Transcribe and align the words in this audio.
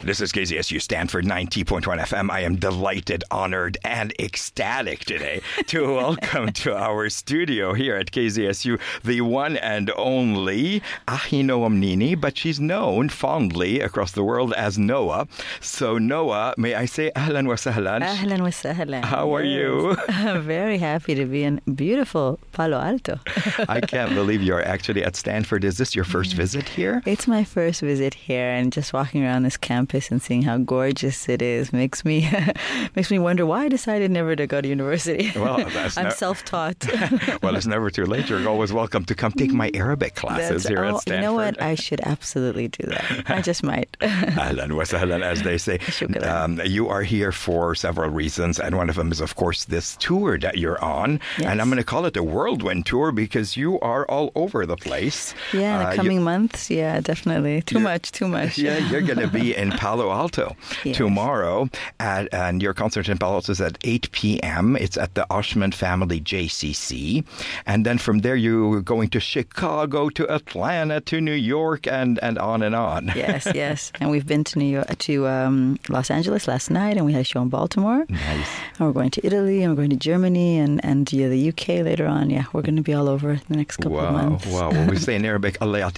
This 0.00 0.20
is 0.20 0.30
KZSU 0.30 0.80
Stanford 0.80 1.24
90.1 1.24 1.82
FM. 1.82 2.30
I 2.30 2.42
am 2.42 2.54
delighted, 2.54 3.24
honored, 3.32 3.78
and 3.82 4.14
ecstatic 4.20 5.00
today 5.00 5.42
to 5.66 5.92
welcome 5.96 6.52
to 6.52 6.72
our 6.72 7.08
studio 7.10 7.74
here 7.74 7.96
at 7.96 8.12
KZSU 8.12 8.78
the 9.02 9.22
one 9.22 9.56
and 9.56 9.90
only 9.96 10.82
Achinoam 11.08 11.78
Nini, 11.78 12.14
but 12.14 12.38
she's 12.38 12.60
known 12.60 13.08
fondly 13.08 13.80
across 13.80 14.12
the 14.12 14.22
world 14.22 14.52
as 14.54 14.78
Noa. 14.78 15.26
So, 15.60 15.98
Noa, 15.98 16.54
may 16.56 16.76
I 16.76 16.84
say 16.84 17.10
ahlan 17.16 17.48
wa 17.48 17.54
sahlan? 17.54 18.02
Ahlan 18.02 18.42
wa 18.42 18.50
sahlan. 18.50 19.04
How 19.04 19.34
are 19.34 19.42
you? 19.42 19.96
I'm 20.08 20.42
very 20.46 20.78
happy 20.78 21.16
to 21.16 21.26
be 21.26 21.42
in 21.42 21.60
beautiful 21.74 22.38
Palo 22.52 22.78
Alto. 22.78 23.18
I 23.68 23.80
can't 23.80 24.14
believe 24.14 24.44
you're 24.44 24.64
actually 24.64 25.02
at 25.02 25.16
Stanford. 25.16 25.64
Is 25.64 25.76
this 25.76 25.96
your 25.96 26.04
first 26.04 26.34
visit 26.34 26.68
here? 26.68 27.02
It's 27.04 27.26
my 27.26 27.42
first 27.42 27.80
visit 27.80 28.14
here, 28.14 28.48
and 28.48 28.72
just 28.72 28.92
walking 28.92 29.24
around 29.24 29.42
this 29.42 29.56
campus 29.56 29.87
and 29.94 30.20
seeing 30.22 30.42
how 30.42 30.58
gorgeous 30.58 31.28
it 31.28 31.40
is 31.42 31.72
makes 31.72 32.04
me 32.04 32.28
makes 32.96 33.10
me 33.10 33.18
wonder 33.18 33.46
why 33.46 33.64
I 33.64 33.68
decided 33.68 34.10
never 34.10 34.36
to 34.36 34.46
go 34.46 34.60
to 34.60 34.68
university. 34.68 35.32
Well, 35.34 35.64
I'm 35.96 36.04
no- 36.04 36.10
self-taught. 36.10 36.86
well, 37.42 37.56
it's 37.56 37.66
never 37.66 37.90
too 37.90 38.04
late. 38.04 38.28
You're 38.28 38.46
always 38.48 38.72
welcome 38.72 39.04
to 39.06 39.14
come 39.14 39.32
take 39.32 39.52
my 39.52 39.70
Arabic 39.74 40.14
classes 40.14 40.62
That's- 40.64 40.68
here 40.68 40.84
oh, 40.84 40.96
at 40.96 41.00
Stanford. 41.02 41.22
You 41.22 41.26
know 41.28 41.32
what? 41.34 41.60
I 41.62 41.74
should 41.74 42.00
absolutely 42.02 42.68
do 42.68 42.86
that. 42.88 43.30
I 43.30 43.40
just 43.42 43.62
might. 43.62 43.90
Ahlan 44.00 44.72
wa 44.76 44.82
sahlan, 44.84 45.22
as 45.22 45.42
they 45.42 45.58
say. 45.58 45.78
Um, 46.22 46.60
you 46.64 46.88
are 46.88 47.02
here 47.02 47.32
for 47.32 47.74
several 47.74 48.10
reasons, 48.10 48.58
and 48.60 48.76
one 48.76 48.88
of 48.90 48.96
them 48.96 49.10
is, 49.12 49.20
of 49.20 49.36
course, 49.36 49.64
this 49.64 49.96
tour 49.96 50.38
that 50.38 50.58
you're 50.58 50.82
on. 50.84 51.20
Yes. 51.38 51.48
And 51.48 51.60
I'm 51.60 51.68
going 51.68 51.78
to 51.78 51.84
call 51.84 52.04
it 52.06 52.16
a 52.16 52.22
whirlwind 52.22 52.86
tour 52.86 53.12
because 53.12 53.56
you 53.56 53.80
are 53.80 54.04
all 54.06 54.30
over 54.34 54.66
the 54.66 54.76
place. 54.76 55.34
yeah, 55.52 55.80
in 55.80 55.86
Uh, 55.86 55.90
the 55.90 55.90
you- 55.92 55.96
coming 56.02 56.22
months. 56.22 56.70
Yeah, 56.70 57.00
definitely. 57.00 57.62
Too 57.62 57.80
much. 57.80 58.12
Too 58.12 58.28
much. 58.28 58.58
yeah, 58.58 58.78
you're 58.90 59.02
going 59.02 59.18
to 59.18 59.28
be 59.28 59.54
in 59.54 59.70
Palo 59.78 60.10
Alto 60.10 60.56
Yes. 60.84 60.96
tomorrow, 60.96 61.68
at, 62.00 62.24
and 62.34 62.60
your 62.62 62.74
concert 62.74 63.08
in 63.08 63.16
Palo 63.18 63.34
Alto 63.38 63.52
is 63.52 63.60
at 63.60 63.78
8 63.84 64.10
p.m. 64.12 64.76
It's 64.76 64.96
at 65.04 65.14
the 65.14 65.24
Oshman 65.30 65.72
Family 65.72 66.20
JCC, 66.20 67.24
and 67.66 67.86
then 67.86 67.98
from 67.98 68.18
there 68.20 68.36
you're 68.36 68.80
going 68.82 69.08
to 69.10 69.20
Chicago, 69.20 70.08
to 70.10 70.28
Atlanta, 70.38 71.00
to 71.02 71.20
New 71.20 71.38
York, 71.56 71.86
and 71.86 72.18
and 72.26 72.36
on 72.38 72.62
and 72.66 72.74
on. 72.74 73.02
yes, 73.14 73.46
yes. 73.54 73.92
And 74.00 74.10
we've 74.10 74.26
been 74.26 74.44
to 74.50 74.58
New 74.58 74.70
York, 74.76 74.88
to 75.08 75.26
um, 75.28 75.78
Los 75.88 76.10
Angeles 76.10 76.48
last 76.48 76.70
night, 76.70 76.96
and 76.96 77.06
we 77.06 77.12
had 77.12 77.22
a 77.22 77.30
show 77.32 77.40
in 77.42 77.48
Baltimore. 77.48 78.04
Nice. 78.08 78.50
And 78.78 78.86
we're 78.86 78.92
going 79.00 79.10
to 79.16 79.20
Italy, 79.28 79.62
and 79.62 79.68
we're 79.72 79.76
going 79.84 79.94
to 79.98 80.02
Germany, 80.10 80.58
and 80.58 80.84
and 80.84 81.10
yeah, 81.12 81.28
the 81.28 81.48
UK 81.50 81.68
later 81.90 82.06
on. 82.06 82.30
Yeah, 82.30 82.44
we're 82.52 82.62
going 82.68 82.76
to 82.82 82.86
be 82.90 82.94
all 82.98 83.08
over 83.08 83.40
the 83.48 83.56
next 83.56 83.76
couple 83.78 83.98
of 84.00 84.04
Wow, 84.14 84.22
months. 84.28 84.46
wow. 84.46 84.70
Well, 84.70 84.88
we 84.90 84.96
say 84.98 85.14
in 85.14 85.24
Arabic, 85.24 85.54
Allah 85.60 85.92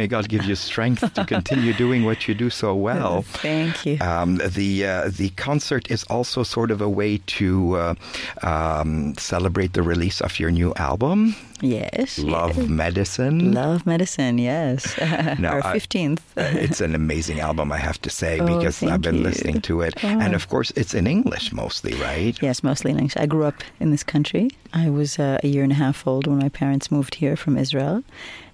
may 0.00 0.06
God 0.06 0.28
give 0.28 0.44
you 0.44 0.54
strength 0.68 1.02
to 1.14 1.24
continue 1.24 1.72
doing 1.84 2.04
what 2.04 2.18
you 2.28 2.34
do 2.44 2.48
so 2.50 2.74
well. 2.74 3.07
Thank 3.22 3.86
you. 3.86 3.98
Um, 4.00 4.36
the 4.38 4.86
uh, 4.86 5.10
the 5.10 5.30
concert 5.30 5.90
is 5.90 6.04
also 6.04 6.42
sort 6.42 6.70
of 6.70 6.80
a 6.80 6.88
way 6.88 7.18
to 7.38 7.76
uh, 7.76 7.94
um, 8.42 9.14
celebrate 9.16 9.72
the 9.72 9.82
release 9.82 10.20
of 10.20 10.38
your 10.38 10.50
new 10.50 10.72
album, 10.76 11.34
yes. 11.60 12.18
Love 12.18 12.56
yes. 12.56 12.68
Medicine. 12.68 13.52
Love 13.52 13.86
medicine. 13.86 14.38
Yes. 14.38 14.98
No, 15.38 15.48
Our 15.50 15.66
I- 15.66 15.72
fifteenth. 15.72 16.22
it's 16.36 16.80
an 16.80 16.94
amazing 16.94 17.40
album, 17.40 17.70
I 17.72 17.78
have 17.78 18.00
to 18.02 18.10
say, 18.10 18.40
Oh, 18.40 18.46
because 18.58 18.82
I've 18.82 19.00
been 19.02 19.16
you. 19.18 19.22
listening 19.22 19.60
to 19.62 19.82
it, 19.82 19.94
Oh. 20.02 20.08
and 20.08 20.34
of 20.34 20.48
course, 20.48 20.70
it's 20.76 20.94
in 20.94 21.06
English 21.06 21.52
mostly, 21.52 21.94
right? 21.94 22.36
Yes, 22.42 22.62
mostly 22.62 22.90
in 22.90 22.98
English. 22.98 23.16
I 23.16 23.26
grew 23.26 23.44
up 23.44 23.62
in 23.80 23.90
this 23.90 24.02
country. 24.02 24.50
I 24.72 24.90
was 24.90 25.18
uh, 25.18 25.38
a 25.42 25.48
year 25.48 25.62
and 25.62 25.72
a 25.72 25.76
half 25.76 26.06
old 26.06 26.26
when 26.26 26.38
my 26.38 26.48
parents 26.50 26.90
moved 26.90 27.14
here 27.16 27.36
from 27.36 27.56
Israel, 27.56 28.02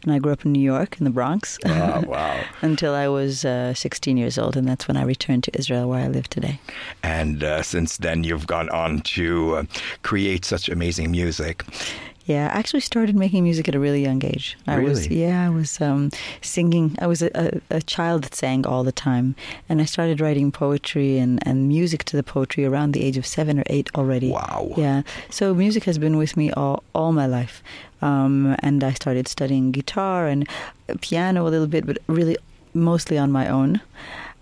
and 0.03 0.13
I 0.13 0.19
grew 0.19 0.33
up 0.33 0.45
in 0.45 0.53
New 0.53 0.63
York, 0.75 0.97
in 0.99 1.05
the 1.05 1.11
Bronx. 1.11 1.59
Wow, 1.65 2.03
wow. 2.07 2.41
Until 2.63 2.95
I 2.95 3.09
was 3.09 3.45
uh, 3.45 3.75
16 3.75 4.17
years 4.17 4.39
old, 4.39 4.57
and 4.57 4.67
that's 4.69 4.87
when 4.89 4.97
I 4.97 5.03
returned 5.03 5.43
to 5.45 5.59
Israel, 5.59 5.89
where 5.89 6.01
I 6.05 6.09
live 6.09 6.29
today. 6.29 6.61
And 7.03 7.43
uh, 7.43 7.63
since 7.63 7.97
then, 7.99 8.23
you've 8.25 8.47
gone 8.47 8.69
on 8.71 9.01
to 9.17 9.57
uh, 9.57 9.63
create 10.03 10.45
such 10.45 10.69
amazing 10.69 11.11
music. 11.11 11.65
Yeah, 12.27 12.51
I 12.55 12.59
actually 12.59 12.81
started 12.81 13.15
making 13.15 13.43
music 13.45 13.69
at 13.69 13.75
a 13.75 13.79
really 13.79 14.03
young 14.03 14.25
age. 14.25 14.57
I 14.67 14.79
was 14.79 15.09
Really? 15.09 15.21
yeah, 15.23 15.47
I 15.47 15.51
was 15.51 15.79
um, 15.81 16.11
singing. 16.41 16.97
I 16.99 17.07
was 17.07 17.21
a, 17.21 17.31
a, 17.35 17.77
a 17.77 17.83
child 17.83 18.25
that 18.25 18.35
sang 18.35 18.67
all 18.67 18.83
the 18.83 18.93
time, 18.93 19.35
and 19.69 19.81
I 19.81 19.85
started 19.85 20.21
writing 20.23 20.51
poetry 20.51 21.19
and, 21.19 21.47
and 21.47 21.69
music 21.69 22.05
to 22.05 22.17
the 22.17 22.23
poetry 22.23 22.65
around 22.65 22.93
the 22.93 23.03
age 23.05 23.19
of 23.19 23.27
seven 23.27 23.59
or 23.61 23.65
eight 23.67 23.91
already. 23.95 24.31
Wow. 24.31 24.73
Yeah, 24.77 25.03
so 25.29 25.53
music 25.55 25.85
has 25.85 25.99
been 25.99 26.17
with 26.17 26.35
me 26.37 26.51
all 26.53 26.83
all 26.95 27.13
my 27.13 27.27
life, 27.27 27.63
um, 28.01 28.57
and 28.61 28.83
I 28.83 28.93
started 28.95 29.29
studying 29.29 29.71
guitar 29.71 30.27
and 30.27 30.49
piano 31.03 31.47
a 31.47 31.51
little 31.51 31.67
bit, 31.69 31.85
but 31.87 31.99
really 32.07 32.37
mostly 32.73 33.19
on 33.19 33.31
my 33.33 33.49
own. 33.49 33.81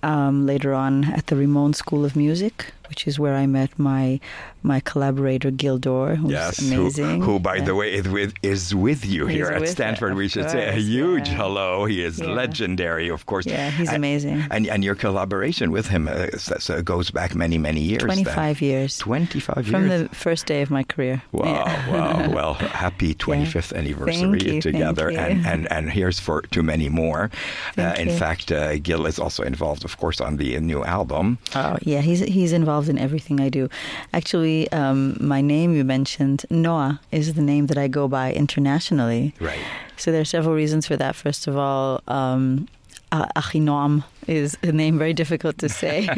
Um, 0.04 0.46
later 0.46 0.74
on 0.74 1.04
at 1.04 1.28
the 1.28 1.36
Rimon 1.36 1.74
School 1.74 2.04
of 2.04 2.16
Music, 2.16 2.72
which 2.88 3.06
is 3.06 3.18
where 3.18 3.34
I 3.34 3.46
met 3.46 3.78
my 3.78 4.20
my 4.64 4.78
collaborator 4.80 5.50
Gil 5.50 5.76
Dor, 5.78 6.14
who's 6.14 6.30
Yes, 6.30 6.60
who, 6.60 6.74
amazing. 6.82 7.20
who, 7.22 7.40
by 7.40 7.56
Yeah. 7.56 7.64
the 7.64 7.74
way, 7.74 7.92
is 7.94 8.06
with, 8.08 8.32
is 8.44 8.72
with 8.76 9.04
you 9.04 9.26
He's 9.26 9.38
here 9.38 9.46
at 9.48 9.66
Stanford. 9.66 10.12
of 10.12 10.18
We 10.18 10.28
should 10.28 10.48
say 10.50 10.68
a 10.68 10.72
huge 10.74 11.26
yeah. 11.28 11.34
hello. 11.34 11.84
He 11.84 12.04
is 12.04 12.20
Yeah. 12.20 12.26
legendary, 12.28 13.08
of 13.10 13.26
course. 13.26 13.44
Yeah, 13.44 13.70
he's 13.72 13.88
And- 13.88 13.96
amazing. 13.96 14.44
And, 14.52 14.68
and 14.68 14.84
your 14.84 14.94
collaboration 14.94 15.72
with 15.72 15.88
him 15.88 16.06
uh, 16.06 16.38
so, 16.38 16.54
so 16.60 16.80
goes 16.80 17.10
back 17.10 17.34
many, 17.34 17.58
many 17.58 17.80
years. 17.80 18.02
25 18.02 18.62
years 18.62 18.98
25 18.98 19.66
from 19.66 19.88
the 19.88 20.08
first 20.12 20.46
day 20.46 20.62
of 20.62 20.70
my 20.70 20.84
career. 20.84 21.22
Wow, 21.32 21.64
wow. 21.90 22.30
Well, 22.38 22.54
happy 22.54 23.14
25th 23.16 23.74
anniversary 23.76 24.38
Thank 24.38 24.42
you, 24.44 24.60
together. 24.60 25.08
And, 25.10 25.44
and, 25.44 25.66
and 25.72 25.90
here's 25.90 26.20
for 26.20 26.42
too 26.42 26.62
many 26.62 26.88
more. 26.88 27.30
Thank 27.74 27.98
in 27.98 28.10
fact, 28.16 28.52
uh, 28.52 28.78
Gil 28.78 29.06
is 29.06 29.18
also 29.18 29.42
involved, 29.42 29.84
of 29.84 29.98
course, 29.98 30.20
on 30.20 30.36
the 30.36 30.58
new 30.60 30.84
album. 30.84 31.38
Oh 31.56 31.76
yeah, 31.82 32.00
he's 32.00 32.20
he's 32.20 32.52
involved 32.52 32.81
in 32.88 32.98
everything 32.98 33.40
I 33.40 33.48
do. 33.48 33.68
Actually, 34.12 34.70
um, 34.72 35.16
my 35.20 35.40
name 35.40 35.74
you 35.74 35.84
mentioned, 35.84 36.44
Noa, 36.50 37.00
is 37.10 37.34
the 37.34 37.42
name 37.42 37.66
that 37.66 37.78
I 37.78 37.88
go 37.88 38.08
by 38.08 38.32
internationally. 38.32 39.34
Right. 39.40 39.58
So 39.96 40.10
there 40.12 40.20
are 40.20 40.24
several 40.24 40.54
reasons 40.54 40.86
for 40.86 40.96
that. 40.96 41.14
First 41.14 41.46
of 41.46 41.56
all, 41.56 42.02
um, 42.08 42.68
Achinoam 43.12 44.04
is 44.28 44.56
a 44.62 44.72
name 44.72 44.98
very 44.98 45.12
difficult 45.12 45.58
to 45.58 45.68
say. 45.68 46.08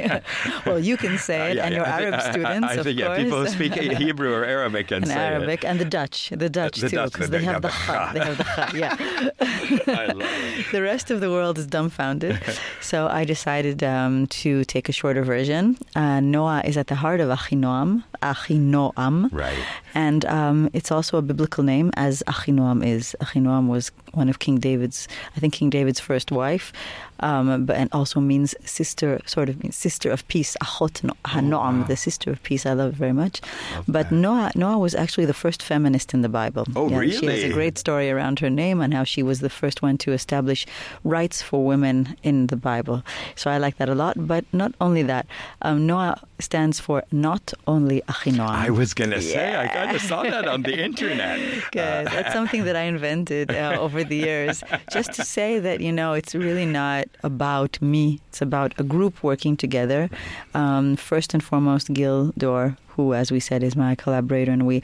well, 0.67 0.79
you 0.79 0.97
can 0.97 1.17
say 1.19 1.53
it, 1.53 1.53
Uh, 1.53 1.55
yeah, 1.55 1.65
and 1.67 1.75
yeah, 1.75 1.79
your 1.79 1.87
I 1.87 1.91
think- 1.99 2.03
Arab 2.03 2.15
I- 2.15 2.19
I- 2.29 2.31
students, 2.33 2.69
I, 2.69 2.75
of 2.75 2.85
think, 2.85 2.99
yeah, 3.01 3.17
people 3.17 3.39
who 3.41 3.49
speak 3.49 3.75
Hebrew 4.05 4.33
or 4.33 4.45
Arabic 4.45 4.89
can 4.89 4.99
and 4.99 5.09
say 5.09 5.15
it. 5.15 5.19
Arabic 5.33 5.65
and 5.65 5.79
the 5.81 5.85
Dutch, 5.85 6.31
the 6.31 6.49
Dutch 6.51 6.77
the 6.81 6.89
too, 6.91 7.03
because 7.05 7.31
they 7.31 7.39
they 7.39 7.45
have 7.45 7.63
the 7.63 7.69
cha. 7.69 8.13
They 8.13 8.21
have 8.21 8.37
the 8.39 8.45
cha. 8.45 8.71
Yeah. 8.75 8.97
I 10.03 10.07
love 10.13 10.21
it. 10.23 10.67
the 10.73 10.83
rest 10.83 11.11
of 11.11 11.21
the 11.21 11.31
world 11.31 11.57
is 11.59 11.67
dumbfounded. 11.67 12.39
so 12.81 13.07
I 13.09 13.25
decided 13.25 13.83
um, 13.83 14.27
to 14.43 14.65
take 14.65 14.89
a 14.89 14.93
shorter 14.93 15.23
version. 15.25 15.77
Uh, 15.97 16.21
Noa 16.21 16.63
is 16.65 16.77
at 16.77 16.89
the 16.89 16.95
heart 16.97 17.21
of 17.21 17.29
Achinoam, 17.39 18.05
Achinoam. 18.23 19.29
Right. 19.33 19.59
And 19.95 20.25
um, 20.27 20.71
it's 20.73 20.91
also 20.91 21.17
a 21.19 21.23
biblical 21.23 21.65
name, 21.65 21.91
as 21.97 22.23
Achinoam 22.27 22.85
is. 22.85 23.17
Achinoam 23.21 23.69
was 23.69 23.91
one 24.13 24.29
of 24.29 24.39
King 24.39 24.59
David's, 24.59 25.09
I 25.37 25.41
think 25.41 25.55
King 25.55 25.71
David's 25.71 26.01
first 26.01 26.31
wife, 26.31 26.73
um, 27.21 27.65
but 27.65 27.77
and 27.77 27.89
also 27.93 28.21
means 28.21 28.55
sister, 28.65 29.21
sort 29.27 29.49
of 29.49 29.63
means 29.63 29.77
sister 29.77 30.11
of 30.11 30.27
peace. 30.29 30.57
Achot 30.63 31.03
no- 31.05 31.17
Hanoam, 31.25 31.81
wow. 31.81 31.85
the 31.87 31.97
sister 31.97 32.31
of 32.31 32.43
peace. 32.43 32.67
I 32.67 32.73
love 32.73 32.91
it 32.95 32.97
very 32.97 33.13
much. 33.13 33.41
Love 33.75 33.85
but 33.89 34.11
that. 34.11 34.15
Noa, 34.15 34.51
Noa 34.55 34.79
was 34.79 34.95
actually 34.95 35.27
the 35.27 35.35
first 35.35 35.63
feminist 35.63 36.15
in 36.15 36.23
the 36.23 36.29
Bible. 36.29 36.67
Oh, 36.77 36.89
She 37.09 37.27
has 37.27 37.45
a 37.45 37.53
great 37.53 37.79
story 37.79 38.11
around 38.11 38.41
her 38.41 38.51
name 38.51 38.81
and 38.81 38.93
how 38.93 39.05
she 39.05 39.23
was 39.23 39.41
the 39.41 39.51
first 39.51 39.83
one 39.83 39.99
to 39.99 40.13
establish 40.13 40.67
rights 41.05 41.43
for 41.43 41.65
women 41.65 42.17
in 42.23 42.49
the 42.49 42.57
Bible. 42.57 43.03
So 43.37 43.51
I 43.51 43.59
like 43.59 43.77
that 43.79 43.89
a 43.89 43.95
lot. 43.95 44.15
But 44.17 44.45
not 44.53 44.73
only 44.81 45.03
that, 45.05 45.27
um, 45.63 45.87
Noa 45.87 46.21
stands 46.39 46.81
for 46.81 47.03
not 47.13 47.53
only 47.67 48.03
Achinoam. 48.09 48.49
I 48.51 48.71
was 48.71 48.93
going 48.95 49.11
to 49.11 49.23
say, 49.23 49.55
I 49.55 49.65
Yeah. 49.65 49.85
kind 49.85 49.97
of 49.97 50.03
saw 50.03 50.23
that 50.25 50.47
on 50.49 50.63
the 50.63 50.77
internet. 50.89 51.39
Good. 51.73 51.81
Uh, 51.81 52.11
That's 52.11 52.33
something 52.39 52.65
that 52.65 52.77
I 52.77 52.83
invented 52.83 53.51
uh, 53.51 53.77
over 53.85 54.03
the 54.05 54.17
years, 54.17 54.63
just 54.93 55.13
to 55.15 55.25
say 55.25 55.59
that 55.61 55.81
you 55.81 55.93
know 55.93 56.13
it's 56.15 56.35
really 56.35 56.67
not 56.67 57.05
about 57.23 57.81
me. 57.81 58.21
It's 58.29 58.43
about 58.43 58.75
a 58.79 58.83
group 58.83 59.23
working 59.23 59.57
together. 59.57 60.11
Um, 60.55 60.97
first 60.97 61.35
and 61.35 61.43
foremost, 61.43 61.93
Gil 61.93 62.33
Dor, 62.37 62.77
who, 62.97 63.15
as 63.15 63.31
we 63.31 63.41
said, 63.41 63.63
is 63.63 63.77
my 63.77 63.95
collaborator, 63.95 64.53
and 64.53 64.67
we, 64.67 64.83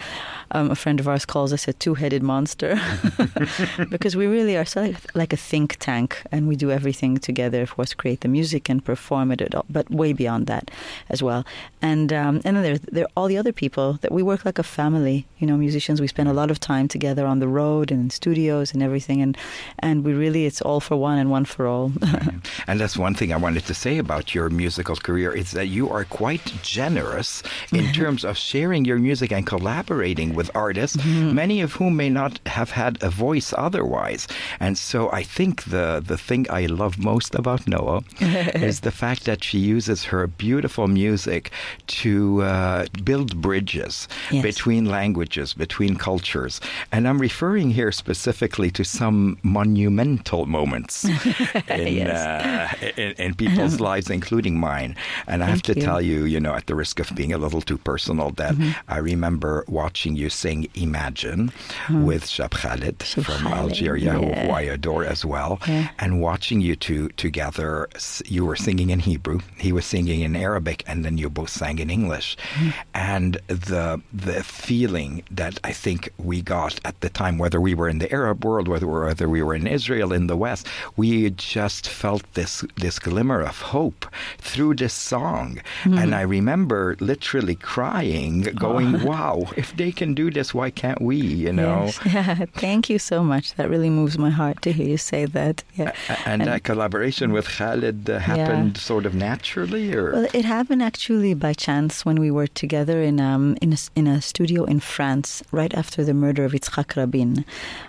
um, 0.52 0.70
a 0.70 0.74
friend 0.74 1.00
of 1.00 1.08
ours 1.08 1.24
calls 1.24 1.52
us 1.52 1.68
a 1.68 1.72
two-headed 1.72 2.22
monster 2.22 2.80
because 3.90 4.16
we 4.16 4.26
really 4.26 4.56
are 4.56 4.64
sort 4.64 4.90
of 4.90 5.06
like 5.14 5.32
a 5.32 5.36
think 5.36 5.76
tank, 5.78 6.22
and 6.32 6.48
we 6.48 6.56
do 6.56 6.70
everything 6.70 7.16
together. 7.18 7.62
Of 7.62 7.74
course, 7.74 7.94
create 7.94 8.20
the 8.20 8.28
music 8.28 8.68
and 8.68 8.84
perform 8.84 9.32
it, 9.32 9.54
all, 9.54 9.66
but 9.68 9.90
way 9.90 10.12
beyond 10.12 10.46
that 10.46 10.70
as 11.08 11.22
well. 11.22 11.44
And 11.82 12.12
um, 12.12 12.40
and 12.44 12.56
then 12.56 12.62
there 12.62 12.78
there 12.78 13.04
are 13.04 13.10
all 13.16 13.28
the 13.28 13.38
other 13.38 13.52
people 13.52 13.98
that 14.02 14.12
we 14.12 14.22
work 14.22 14.44
like 14.44 14.58
a 14.58 14.62
family. 14.62 15.26
You 15.38 15.46
know, 15.46 15.56
musicians. 15.56 16.00
We 16.00 16.06
spend 16.06 16.28
a 16.28 16.34
lot 16.34 16.50
of 16.50 16.60
time 16.60 16.88
together 16.88 17.26
on 17.26 17.38
the 17.38 17.48
road 17.48 17.90
and 17.90 18.00
in 18.00 18.10
studios 18.10 18.72
and 18.72 18.82
everything, 18.82 19.22
and 19.22 19.36
and 19.78 20.04
we 20.04 20.12
really 20.12 20.46
it's 20.46 20.60
all 20.60 20.80
for 20.80 20.96
one 20.96 21.18
and 21.18 21.30
one 21.30 21.44
for 21.44 21.66
all. 21.66 21.92
And 22.66 22.80
that's 22.80 22.96
one 22.96 23.14
thing 23.14 23.32
I 23.32 23.36
wanted 23.36 23.64
to 23.66 23.74
say 23.74 23.98
about 23.98 24.34
your 24.34 24.48
musical 24.50 24.96
career 24.96 25.32
is 25.32 25.52
that 25.52 25.66
you 25.66 25.90
are 25.90 26.04
quite 26.04 26.52
generous 26.62 27.42
in 27.72 27.92
terms 28.00 28.24
of 28.24 28.36
sharing 28.36 28.84
your 28.84 28.98
music 28.98 29.30
and 29.32 29.46
collaborating 29.46 30.34
with 30.34 30.50
artists, 30.54 30.96
mm-hmm. 30.96 31.34
many 31.34 31.60
of 31.60 31.70
whom 31.74 31.96
may 31.96 32.08
not 32.08 32.40
have 32.46 32.70
had 32.70 33.02
a 33.02 33.10
voice 33.10 33.52
otherwise. 33.56 34.26
And 34.58 34.76
so 34.76 35.10
I 35.12 35.22
think 35.22 35.64
the, 35.64 36.02
the 36.04 36.18
thing 36.18 36.46
I 36.50 36.66
love 36.66 36.98
most 36.98 37.34
about 37.34 37.66
Noa 37.66 38.02
is 38.70 38.80
the 38.80 38.90
fact 38.90 39.24
that 39.24 39.44
she 39.44 39.58
uses 39.58 40.04
her 40.04 40.26
beautiful 40.26 40.86
music 40.88 41.50
to 42.02 42.42
uh, 42.42 42.86
build 43.04 43.40
bridges 43.40 44.08
yes. 44.30 44.42
between 44.42 44.84
languages, 44.86 45.54
between 45.54 45.96
cultures. 45.96 46.60
And 46.92 47.06
I'm 47.08 47.20
referring 47.20 47.70
here 47.70 47.92
specifically 47.92 48.70
to 48.72 48.84
some 48.84 49.38
monumental 49.42 50.46
moments 50.46 51.04
in, 51.68 51.94
yes. 51.96 52.16
uh, 52.16 52.90
in, 52.96 53.12
in, 53.24 53.34
people's 53.34 53.80
lives, 53.90 54.10
including 54.10 54.58
mine. 54.58 54.96
And 55.26 55.42
I 55.42 55.46
have 55.46 55.62
to 55.62 55.74
you. 55.74 55.82
tell 55.82 56.00
you, 56.00 56.24
you 56.24 56.40
know, 56.40 56.54
at 56.54 56.66
the 56.66 56.74
risk 56.74 57.00
of 57.00 57.14
being 57.14 57.32
a 57.32 57.38
little 57.38 57.60
too 57.60 57.78
personal, 57.92 58.30
that 58.42 58.54
mm-hmm. 58.54 58.70
I 58.96 58.98
remember 59.12 59.52
watching 59.80 60.12
you 60.20 60.28
sing 60.30 60.60
Imagine 60.74 61.42
mm. 61.86 62.04
with 62.08 62.24
Cheb 62.36 62.52
Khaled 62.60 63.02
from. 63.02 63.40
Algeria, 63.60 64.04
yeah. 64.04 64.18
who 64.18 64.52
I 64.60 64.62
adore 64.76 65.04
as 65.04 65.24
well, 65.24 65.52
yeah. 65.66 65.88
and 65.98 66.10
watching 66.20 66.60
you 66.66 66.74
two 66.86 67.04
together. 67.24 67.88
You 68.26 68.42
were 68.48 68.56
singing 68.66 68.90
in 68.94 69.00
Hebrew, 69.00 69.38
he 69.66 69.72
was 69.78 69.84
singing 69.94 70.20
in 70.28 70.34
Arabic, 70.36 70.78
and 70.86 71.04
then 71.04 71.14
you 71.20 71.28
both 71.40 71.50
sang 71.60 71.76
in 71.84 71.90
English. 71.98 72.28
Mm. 72.58 72.72
And 72.94 73.32
the 73.48 73.86
the 74.12 74.42
feeling 74.42 75.12
that 75.40 75.54
I 75.70 75.72
think 75.84 76.00
we 76.30 76.36
got 76.42 76.74
at 76.90 76.96
the 77.04 77.10
time, 77.22 77.34
whether 77.42 77.60
we 77.60 77.74
were 77.78 77.90
in 77.94 77.98
the 77.98 78.10
Arab 78.20 78.38
world, 78.44 78.66
whether 78.72 78.88
whether 78.88 79.28
we 79.36 79.42
were 79.46 79.56
in 79.62 79.66
Israel 79.78 80.10
in 80.18 80.24
the 80.32 80.38
West, 80.46 80.62
we 80.96 81.12
just 81.30 81.82
felt 82.02 82.24
this 82.38 82.52
this 82.84 82.96
glimmer 83.06 83.40
of 83.50 83.56
hope 83.76 84.02
through 84.50 84.74
this 84.82 84.96
song. 85.12 85.46
Mm. 85.84 85.96
And 86.00 86.10
I 86.20 86.22
remember 86.38 86.82
literally 87.00 87.56
crying, 87.56 87.79
going, 88.66 88.96
oh. 88.96 89.06
"Wow! 89.06 89.44
If 89.56 89.76
they 89.76 89.92
can 89.92 90.14
do 90.14 90.30
this, 90.30 90.54
why 90.54 90.70
can't 90.70 91.00
we?" 91.00 91.16
You 91.16 91.52
know. 91.52 91.84
Yes. 91.84 92.00
Yeah. 92.06 92.44
Thank 92.54 92.90
you 92.90 92.98
so 92.98 93.22
much. 93.22 93.54
That 93.54 93.68
really 93.70 93.90
moves 93.90 94.18
my 94.18 94.30
heart 94.30 94.62
to 94.62 94.72
hear 94.72 94.86
you 94.86 94.98
say 94.98 95.24
that. 95.26 95.64
Yeah. 95.76 95.92
And, 96.08 96.42
and 96.42 96.50
that 96.50 96.64
collaboration 96.64 97.32
with 97.32 97.46
Khaled 97.48 98.08
uh, 98.08 98.18
happened 98.18 98.76
yeah. 98.76 98.82
sort 98.82 99.06
of 99.06 99.14
naturally, 99.14 99.94
or 99.94 100.12
well, 100.12 100.28
it 100.32 100.44
happened 100.44 100.82
actually 100.82 101.34
by 101.34 101.52
chance 101.52 102.04
when 102.04 102.16
we 102.20 102.30
were 102.30 102.46
together 102.46 103.02
in 103.02 103.20
um 103.20 103.56
in 103.60 103.72
a, 103.72 103.78
in 103.94 104.06
a 104.06 104.20
studio 104.20 104.64
in 104.64 104.80
France 104.80 105.42
right 105.50 105.74
after 105.74 106.04
the 106.04 106.14
murder 106.14 106.44
of 106.44 106.52
Yitzhak 106.52 106.96
Rabin. 106.96 107.44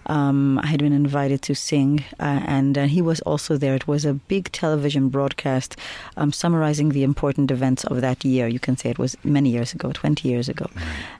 Um, 0.07 0.59
I 0.59 0.67
had 0.67 0.79
been 0.79 0.93
invited 0.93 1.41
to 1.43 1.55
sing, 1.55 2.03
uh, 2.19 2.41
and 2.45 2.77
uh, 2.77 2.85
he 2.85 3.01
was 3.01 3.19
also 3.21 3.57
there. 3.57 3.75
It 3.75 3.87
was 3.87 4.05
a 4.05 4.13
big 4.13 4.51
television 4.51 5.09
broadcast 5.09 5.77
um, 6.17 6.31
summarizing 6.31 6.89
the 6.89 7.03
important 7.03 7.51
events 7.51 7.83
of 7.85 8.01
that 8.01 8.23
year. 8.25 8.47
You 8.47 8.59
can 8.59 8.75
say 8.77 8.89
it 8.89 8.99
was 8.99 9.15
many 9.23 9.49
years 9.49 9.73
ago, 9.73 9.80
20 9.89 10.27
years 10.27 10.47
ago. 10.47 10.67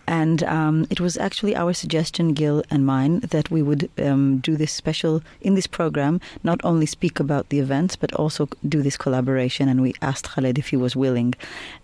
And 0.07 0.43
um, 0.43 0.87
it 0.89 0.99
was 0.99 1.17
actually 1.17 1.55
our 1.55 1.73
suggestion, 1.73 2.33
Gil 2.33 2.63
and 2.69 2.85
mine, 2.85 3.21
that 3.21 3.49
we 3.49 3.61
would 3.61 3.89
um, 3.97 4.39
do 4.39 4.57
this 4.57 4.71
special 4.71 5.23
in 5.39 5.55
this 5.55 5.67
program, 5.67 6.19
not 6.43 6.59
only 6.63 6.85
speak 6.85 7.19
about 7.19 7.49
the 7.49 7.59
events, 7.59 7.95
but 7.95 8.13
also 8.15 8.49
do 8.67 8.81
this 8.81 8.97
collaboration. 8.97 9.69
And 9.69 9.81
we 9.81 9.93
asked 10.01 10.29
Khaled 10.29 10.59
if 10.59 10.67
he 10.67 10.77
was 10.77 10.95
willing. 10.95 11.33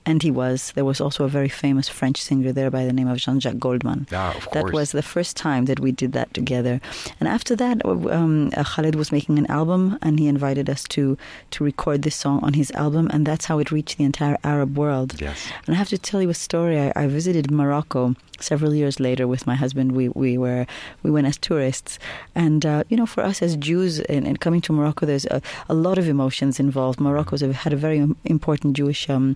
And 0.05 0.21
he 0.21 0.31
was. 0.31 0.71
There 0.75 0.85
was 0.85 0.99
also 0.99 1.23
a 1.23 1.29
very 1.29 1.49
famous 1.49 1.87
French 1.89 2.21
singer 2.21 2.51
there 2.51 2.69
by 2.69 2.85
the 2.85 2.93
name 2.93 3.07
of 3.07 3.17
Jean 3.17 3.39
Jacques 3.39 3.59
Goldman. 3.59 4.07
Ah, 4.11 4.35
that 4.53 4.71
was 4.71 4.91
the 4.91 5.01
first 5.01 5.35
time 5.37 5.65
that 5.65 5.79
we 5.79 5.91
did 5.91 6.11
that 6.13 6.33
together. 6.33 6.79
And 7.19 7.27
after 7.27 7.55
that, 7.57 7.85
um, 7.85 8.51
uh, 8.55 8.63
Khaled 8.63 8.95
was 8.95 9.11
making 9.11 9.37
an 9.37 9.47
album, 9.47 9.97
and 10.01 10.19
he 10.19 10.27
invited 10.27 10.69
us 10.69 10.83
to 10.95 11.17
to 11.51 11.63
record 11.63 12.03
this 12.03 12.15
song 12.15 12.39
on 12.43 12.53
his 12.53 12.71
album, 12.71 13.09
and 13.11 13.25
that's 13.25 13.45
how 13.45 13.59
it 13.59 13.71
reached 13.71 13.97
the 13.97 14.03
entire 14.03 14.37
Arab 14.43 14.77
world. 14.77 15.19
Yes. 15.19 15.47
And 15.65 15.75
I 15.75 15.77
have 15.77 15.89
to 15.89 15.97
tell 15.97 16.21
you 16.21 16.29
a 16.29 16.33
story. 16.33 16.66
I, 16.75 16.91
I 16.95 17.07
visited 17.07 17.51
Morocco 17.51 18.15
several 18.39 18.73
years 18.73 18.99
later 18.99 19.27
with 19.27 19.47
my 19.47 19.55
husband. 19.55 19.93
We, 19.93 20.09
we 20.09 20.37
were 20.37 20.65
we 21.03 21.11
went 21.11 21.27
as 21.27 21.37
tourists. 21.37 21.99
And 22.35 22.65
uh, 22.65 22.83
you 22.89 22.97
know 22.97 23.05
for 23.05 23.23
us 23.23 23.41
as 23.41 23.55
Jews 23.55 23.99
in, 23.99 24.25
in 24.25 24.37
coming 24.37 24.61
to 24.61 24.73
Morocco 24.73 25.05
there's 25.05 25.25
a, 25.25 25.41
a, 25.69 25.73
lot 25.73 25.97
of 25.97 26.07
emotions 26.07 26.59
involved. 26.59 26.99
Morocco 26.99 27.37
had 27.51 27.73
a 27.73 27.77
very 27.77 28.07
important 28.25 28.75
Jewish 28.75 29.09
um, 29.09 29.35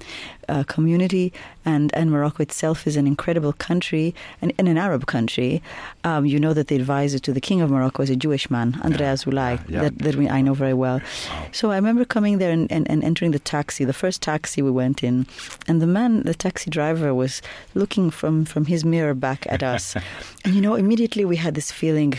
uh, 0.50 0.64
community. 0.64 1.34
And, 1.64 1.96
and 1.96 2.10
Morocco 2.10 2.42
itself 2.42 2.88
is 2.88 2.96
an 2.98 3.06
incredible 3.06 3.54
country 3.54 4.16
and 4.42 4.52
in 4.58 4.68
an 4.68 4.78
Arab 4.78 5.06
country. 5.06 5.62
Um, 6.04 6.26
you 6.26 6.40
know 6.40 6.54
that 6.54 6.68
the 6.68 6.76
advisor 6.76 7.20
to 7.20 7.34
the 7.34 7.42
king 7.42 7.62
of 7.62 7.70
Morocco 7.70 8.02
is 8.04 8.10
a 8.10 8.16
Jewish 8.16 8.50
man 8.50 8.80
Andreas 8.84 9.26
yeah. 9.28 9.58
Yeah. 9.68 9.84
that, 9.84 10.00
that 10.00 10.16
we, 10.16 10.28
I 10.28 10.42
know 10.42 10.54
very 10.54 10.74
well. 10.74 11.02
So 11.52 11.72
I 11.72 11.76
remember 11.76 12.06
coming 12.06 12.40
there 12.40 12.52
and, 12.52 12.72
and, 12.72 12.90
and 12.90 13.04
entering 13.04 13.32
the 13.32 13.40
taxi 13.40 13.86
the 13.86 13.94
first 13.94 14.22
taxi 14.22 14.62
we 14.62 14.72
went 14.72 15.04
in. 15.04 15.28
And 15.68 15.82
the 15.82 15.88
man 15.88 16.24
the 16.24 16.34
taxi 16.34 16.70
driver 16.70 17.14
was 17.22 17.42
looking 17.82 18.08
from, 18.20 18.46
from 18.46 18.64
his 18.66 18.82
mirror 18.94 19.16
back 19.28 19.42
at 19.56 19.62
us. 19.74 19.96
and 20.46 20.54
you 20.56 20.62
know, 20.66 20.76
immediately 20.76 21.24
we 21.26 21.38
had 21.46 21.54
this 21.56 21.72
feeling, 21.72 22.14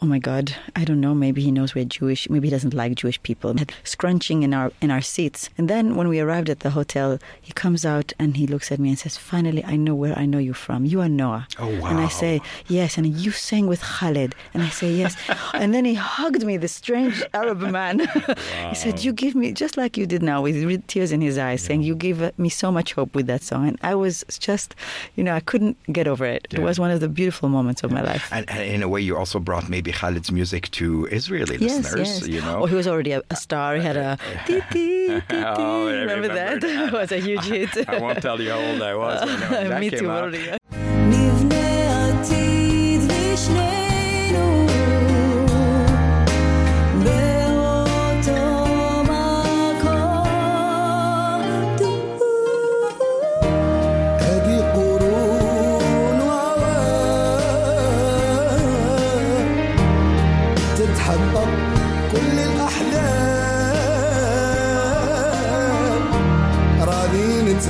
oh 0.00 0.06
my 0.06 0.20
God, 0.30 0.54
I 0.80 0.84
don't 0.84 1.00
know, 1.00 1.14
maybe 1.14 1.40
he 1.42 1.50
knows 1.56 1.74
we're 1.74 1.92
Jewish, 1.98 2.30
maybe 2.30 2.46
he 2.48 2.54
doesn't 2.56 2.74
like 2.74 2.94
Jewish 3.02 3.22
people. 3.22 3.54
Scrunching 3.84 4.42
in 4.42 4.52
our 4.54 4.68
in 4.80 4.90
our 4.90 5.00
seats. 5.14 5.50
And 5.58 5.68
then 5.72 5.96
when 5.96 6.08
we 6.08 6.20
arrived 6.20 6.48
at 6.54 6.60
the 6.60 6.70
hotel, 6.70 7.18
he 7.40 7.52
comes 7.52 7.84
out 7.84 8.12
and 8.20 8.36
he 8.36 8.46
looks 8.46 8.70
at 8.72 8.78
me 8.78 8.88
and 8.90 8.98
says, 8.98 9.16
Finally 9.16 9.64
I 9.64 9.76
know 9.76 9.94
where 9.94 10.16
I 10.18 10.26
know 10.26 10.38
you 10.38 10.54
from. 10.54 10.84
You 10.84 11.00
are 11.00 11.08
Noa. 11.08 11.48
Oh 11.58 11.68
wow. 11.80 11.90
And 11.90 11.98
I 11.98 12.08
say, 12.08 12.40
Yes, 12.68 12.96
and 12.98 13.06
you 13.06 13.30
sang 13.30 13.66
with 13.66 13.82
Khaled. 13.82 14.34
And 14.54 14.62
I 14.62 14.68
say, 14.68 14.90
Yes. 14.92 15.16
and 15.54 15.74
then 15.74 15.84
he 15.84 15.94
hugged 15.94 16.44
me, 16.44 16.56
this 16.56 16.72
strange 16.72 17.22
Arab 17.34 17.60
man. 17.60 17.98
Wow. 17.98 18.34
he 18.70 18.74
said, 18.74 19.04
You 19.04 19.12
give 19.12 19.34
me 19.34 19.52
just 19.52 19.76
like 19.76 19.96
you 19.96 20.06
did 20.06 20.22
now, 20.22 20.42
with 20.42 20.86
tears 20.86 21.12
in 21.12 21.20
his 21.20 21.36
eyes, 21.38 21.62
yeah. 21.62 21.68
saying, 21.68 21.82
You 21.82 21.94
gave 21.94 22.38
me 22.38 22.48
so 22.48 22.70
much 22.70 22.92
hope 22.94 23.14
with 23.14 23.26
that 23.26 23.42
song. 23.42 23.68
And 23.68 23.78
I 23.82 23.94
was 23.94 24.24
just, 24.38 24.74
you 25.14 25.24
know, 25.24 25.34
I 25.34 25.40
couldn't 25.40 25.76
get 25.92 26.06
over 26.06 26.24
it. 26.24 26.46
Yeah. 26.50 26.60
It 26.60 26.62
was 26.62 26.78
one 26.78 26.90
of 26.90 27.00
the 27.00 27.08
beautiful 27.08 27.48
moments 27.48 27.82
of 27.82 27.90
my 27.90 28.02
life. 28.02 28.28
And, 28.32 28.48
and, 28.50 28.62
in 28.62 28.82
a 28.82 28.88
way, 28.88 29.00
you 29.00 29.16
also 29.16 29.38
brought 29.38 29.68
maybe 29.68 29.92
Khaled's 29.92 30.30
music 30.30 30.70
to 30.72 31.06
Israeli 31.06 31.56
yes, 31.56 31.78
listeners. 31.78 32.20
Yes. 32.20 32.28
You 32.28 32.40
know, 32.42 32.62
oh, 32.62 32.66
he 32.66 32.74
was 32.74 32.86
already 32.86 33.12
a, 33.12 33.22
a 33.30 33.36
star. 33.36 33.76
He 33.76 33.82
had 33.82 33.96
a 33.96 34.18
tee 34.46 34.60
tee 34.70 35.20
tee. 35.20 35.22
Oh, 35.32 35.86
remember, 35.86 36.14
remember 36.14 36.28
that? 36.28 36.60
that? 36.60 36.88
it 36.88 36.92
was 36.92 37.12
a 37.12 37.20
huge 37.20 37.44
hit. 37.54 37.88
I 37.88 37.98
won't 37.98 38.22
tell 38.22 38.40
you 38.40 38.50
how 38.50 38.58
old 38.58 38.82
I 38.82 38.94
was. 38.94 39.22
Uh, 39.22 39.78
me 39.80 39.90
too. 39.90 40.10
Already. 40.10 40.56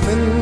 Every 0.09 0.36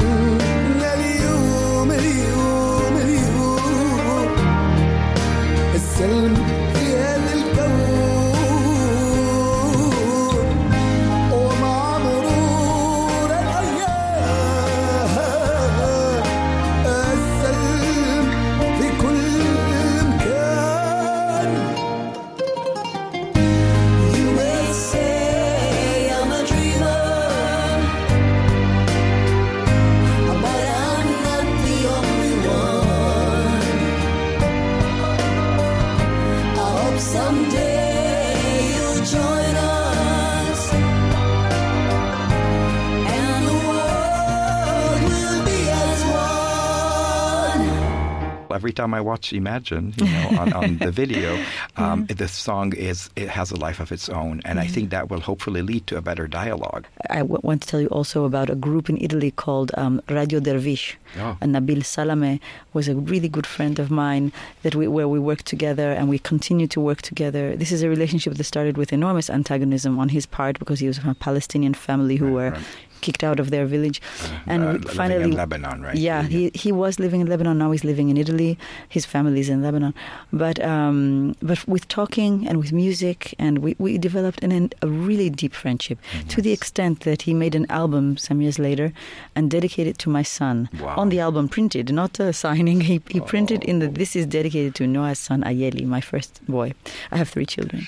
time 48.76 48.94
I 48.94 49.02
watch 49.02 49.34
Imagine, 49.34 49.94
you 49.98 50.06
know, 50.06 50.30
on, 50.40 50.54
on 50.54 50.78
the 50.78 50.92
video, 51.04 51.44
um, 51.78 52.06
the 52.06 52.28
song 52.28 52.74
is 52.74 53.10
it 53.16 53.30
has 53.30 53.52
a 53.52 53.58
life 53.58 53.80
of 53.80 53.92
its 53.92 54.10
own, 54.10 54.42
and 54.46 54.60
I 54.60 54.68
think 54.68 54.90
that 54.92 55.10
will 55.10 55.20
hopefully 55.20 55.62
lead 55.62 55.88
to 55.88 55.98
a 55.98 56.02
better 56.02 56.28
dialogue. 56.28 56.86
I 57.10 57.20
w- 57.20 57.40
want 57.44 57.62
to 57.64 57.68
tell 57.68 57.82
you 57.82 57.88
also 57.88 58.26
about 58.26 58.50
a 58.50 58.56
group 58.56 58.90
in 58.90 58.98
Italy 59.02 59.32
called 59.32 59.72
um, 59.78 60.02
Radio 60.10 60.40
Dervish. 60.40 60.98
Oh. 61.20 61.38
And 61.42 61.56
Nabil 61.56 61.82
Salameh 61.84 62.40
was 62.74 62.88
a 62.88 62.96
really 62.96 63.30
good 63.30 63.48
friend 63.48 63.80
of 63.80 63.90
mine 63.90 64.32
that 64.64 64.76
we, 64.76 64.88
where 64.88 65.08
we 65.08 65.20
worked 65.20 65.46
together 65.46 65.92
and 65.92 66.10
we 66.10 66.20
continue 66.20 66.68
to 66.68 66.80
work 66.82 67.02
together. 67.02 67.56
This 67.56 67.72
is 67.72 67.84
a 67.84 67.90
relationship 67.90 68.34
that 68.36 68.44
started 68.44 68.78
with 68.78 68.92
enormous 68.92 69.30
antagonism 69.30 69.98
on 70.00 70.10
his 70.10 70.26
part 70.26 70.60
because 70.60 70.80
he 70.80 70.88
was 70.88 70.98
from 71.00 71.10
a 71.10 71.16
Palestinian 71.16 71.74
family 71.74 72.18
who 72.18 72.26
right, 72.26 72.34
were 72.34 72.52
right 72.52 72.66
kicked 73.02 73.24
out 73.24 73.40
of 73.40 73.50
their 73.50 73.66
village, 73.66 74.02
and 74.46 74.64
Uh, 74.64 74.90
finally 74.92 75.24
in 75.24 75.32
Lebanon, 75.32 75.82
right? 75.82 75.98
Yeah, 75.98 76.24
he 76.24 76.52
he 76.54 76.72
was 76.72 77.00
living 77.00 77.22
in 77.22 77.28
Lebanon. 77.28 77.58
Now 77.58 77.72
he's 77.72 77.84
living 77.84 78.10
in 78.10 78.18
Italy. 78.18 78.58
His 78.90 79.06
family 79.06 79.40
is 79.40 79.50
in 79.50 79.62
Lebanon, 79.62 79.94
but 80.32 80.60
um, 80.64 81.36
but 81.42 81.68
with 81.68 81.88
talking 81.88 82.48
and 82.48 82.58
with 82.58 82.72
music, 82.74 83.34
and 83.40 83.60
we, 83.60 83.76
we 83.80 83.98
developed 83.98 84.44
an, 84.44 84.70
a 84.82 84.88
really 84.88 85.30
deep 85.30 85.54
friendship 85.54 85.98
to 86.30 86.42
the 86.42 86.52
extent 86.52 87.00
that 87.02 87.24
he 87.24 87.34
made 87.34 87.56
an 87.56 87.66
album 87.70 88.18
some 88.18 88.42
years 88.42 88.58
later 88.60 88.92
and 89.36 89.50
dedicated 89.52 89.86
it 89.86 89.98
to 90.00 90.10
my 90.10 90.24
son. 90.24 90.70
Wow. 90.82 90.96
On 90.98 91.10
the 91.10 91.20
album, 91.20 91.48
printed, 91.48 91.92
not 91.94 92.20
a 92.20 92.34
signing. 92.34 92.82
He 92.82 93.02
he 93.10 93.20
printed 93.20 93.64
in 93.64 93.80
the 93.80 93.88
this 93.88 94.16
is 94.16 94.26
dedicated 94.26 94.76
to 94.76 94.88
Noa's 94.88 95.20
son 95.20 95.44
Ayeli, 95.44 95.86
my 95.86 96.02
first 96.02 96.42
boy. 96.48 96.74
I 97.12 97.18
have 97.18 97.30
three 97.30 97.46
children. 97.46 97.88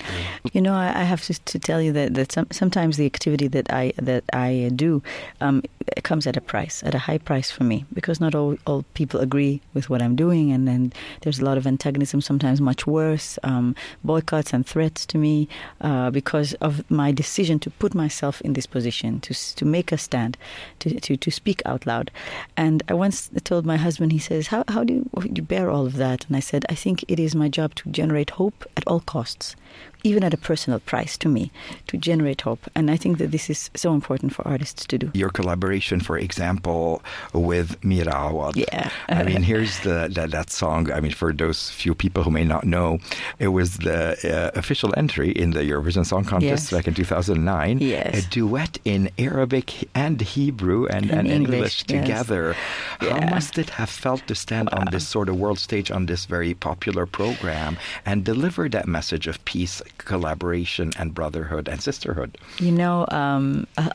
You 0.54 0.62
know, 0.62 0.74
I, 0.74 1.02
I 1.02 1.04
have 1.04 1.22
to, 1.28 1.34
to 1.34 1.60
tell 1.60 1.82
you 1.82 1.92
that 1.94 2.14
that 2.14 2.32
some, 2.32 2.48
sometimes 2.52 2.98
the 2.98 3.06
activity 3.06 3.48
that 3.50 3.72
I 3.72 3.94
that 3.98 4.24
I 4.34 4.72
do 4.76 4.97
um, 5.42 5.64
comes 6.04 6.28
at 6.28 6.38
a 6.38 6.42
price, 6.42 6.84
at 6.84 6.96
a 6.96 7.00
high 7.00 7.18
price 7.18 7.50
for 7.52 7.64
me, 7.64 7.86
because 7.94 8.20
not 8.20 8.36
all, 8.36 8.58
all 8.66 8.84
people 8.94 9.20
agree 9.20 9.62
with 9.74 9.90
what 9.90 10.02
I'm 10.02 10.16
doing, 10.16 10.52
and 10.52 10.68
then 10.68 10.94
there's 11.22 11.40
a 11.40 11.46
lot 11.46 11.58
of 11.58 11.66
antagonism, 11.68 12.22
sometimes 12.22 12.62
much 12.62 12.86
worse, 12.86 13.40
um, 13.44 13.76
boycotts 14.04 14.54
and 14.54 14.66
threats 14.66 15.06
to 15.08 15.18
me, 15.18 15.48
uh, 15.82 16.10
because 16.12 16.54
of 16.56 16.90
my 16.90 17.12
decision 17.12 17.60
to 17.60 17.70
put 17.70 17.94
myself 17.94 18.42
in 18.42 18.54
this 18.54 18.66
position, 18.66 19.20
to 19.22 19.34
to 19.56 19.66
make 19.66 19.92
a 19.92 19.98
stand, 19.98 20.38
to 20.80 21.00
to, 21.00 21.18
to 21.18 21.32
speak 21.32 21.62
out 21.66 21.86
loud. 21.86 22.12
And 22.56 22.84
I 22.88 22.94
once 22.94 23.30
told 23.44 23.66
my 23.66 23.78
husband, 23.78 24.12
he 24.12 24.20
says, 24.20 24.48
"How 24.48 24.64
how 24.68 24.84
do 24.84 24.94
you, 24.94 25.10
how 25.16 25.22
do 25.22 25.34
you 25.36 25.44
bear 25.44 25.70
all 25.70 25.86
of 25.86 25.98
that?" 25.98 26.26
And 26.28 26.36
I 26.36 26.42
said, 26.42 26.66
"I 26.70 26.76
think 26.76 27.04
it 27.08 27.20
is 27.20 27.36
my 27.36 27.50
job 27.50 27.76
to 27.76 27.90
generate 27.90 28.32
hope 28.32 28.66
at 28.76 28.86
all 28.88 29.02
costs." 29.02 29.56
Even 30.04 30.24
at 30.24 30.34
a 30.34 30.38
personal 30.38 30.80
price 30.80 31.18
to 31.18 31.28
me, 31.28 31.52
to 31.88 31.98
generate 31.98 32.42
hope. 32.42 32.68
And 32.76 32.90
I 32.92 32.98
think 32.98 33.18
that 33.18 33.32
this 33.32 33.50
is 33.50 33.70
so 33.76 33.94
important 33.94 34.34
for 34.34 34.48
artists 34.48 34.86
to 34.86 34.98
do. 34.98 35.12
Your 35.14 35.30
collaboration, 35.30 36.00
for 36.00 36.18
example, 36.18 37.02
with 37.34 37.84
Mira 37.84 38.14
Awad. 38.30 38.56
Yeah. 38.56 38.90
I 39.10 39.24
mean, 39.24 39.44
here's 39.44 39.80
the, 39.80 40.10
the, 40.14 40.28
that 40.28 40.50
song. 40.50 40.92
I 40.92 41.00
mean, 41.00 41.12
for 41.12 41.34
those 41.34 41.70
few 41.72 41.94
people 41.96 42.24
who 42.24 42.32
may 42.32 42.44
not 42.44 42.64
know, 42.64 43.00
it 43.40 43.50
was 43.50 43.78
the 43.78 44.18
uh, 44.24 44.58
official 44.60 44.94
entry 44.98 45.32
in 45.32 45.52
the 45.52 45.62
Eurovision 45.62 46.06
Song 46.06 46.24
Contest 46.24 46.48
Yes. 46.48 46.72
back 46.72 46.88
in 46.88 46.94
2009. 46.94 47.80
Yes. 47.80 48.26
A 48.26 48.30
duet 48.30 48.67
in 48.86 49.10
Arabic 49.18 49.88
and 49.96 50.20
Hebrew 50.22 50.86
and, 50.88 51.06
And 51.12 51.20
and 51.20 51.28
English, 51.28 51.56
English, 51.58 51.78
yes. 51.88 51.94
together. 51.96 52.56
How 53.00 53.18
Yeah. 53.20 53.30
must 53.36 53.58
it 53.58 53.70
have 53.80 53.90
felt 53.90 54.22
to 54.28 54.36
stand 54.36 54.68
on 54.78 54.84
this 54.92 55.06
sort 55.08 55.28
of 55.30 55.36
world 55.44 55.60
stage 55.68 55.90
on 55.98 56.06
this 56.12 56.26
very 56.26 56.54
popular 56.54 57.06
program 57.20 57.72
and 58.06 58.24
deliver 58.24 58.64
that 58.70 58.86
message 58.98 59.26
of 59.32 59.36
peace, 59.46 59.76
collaboration, 59.98 60.88
and 61.00 61.08
brotherhood 61.20 61.66
and 61.72 61.78
sisterhood? 61.90 62.32
You 62.68 62.72
know, 62.82 62.96
um, 63.22 63.46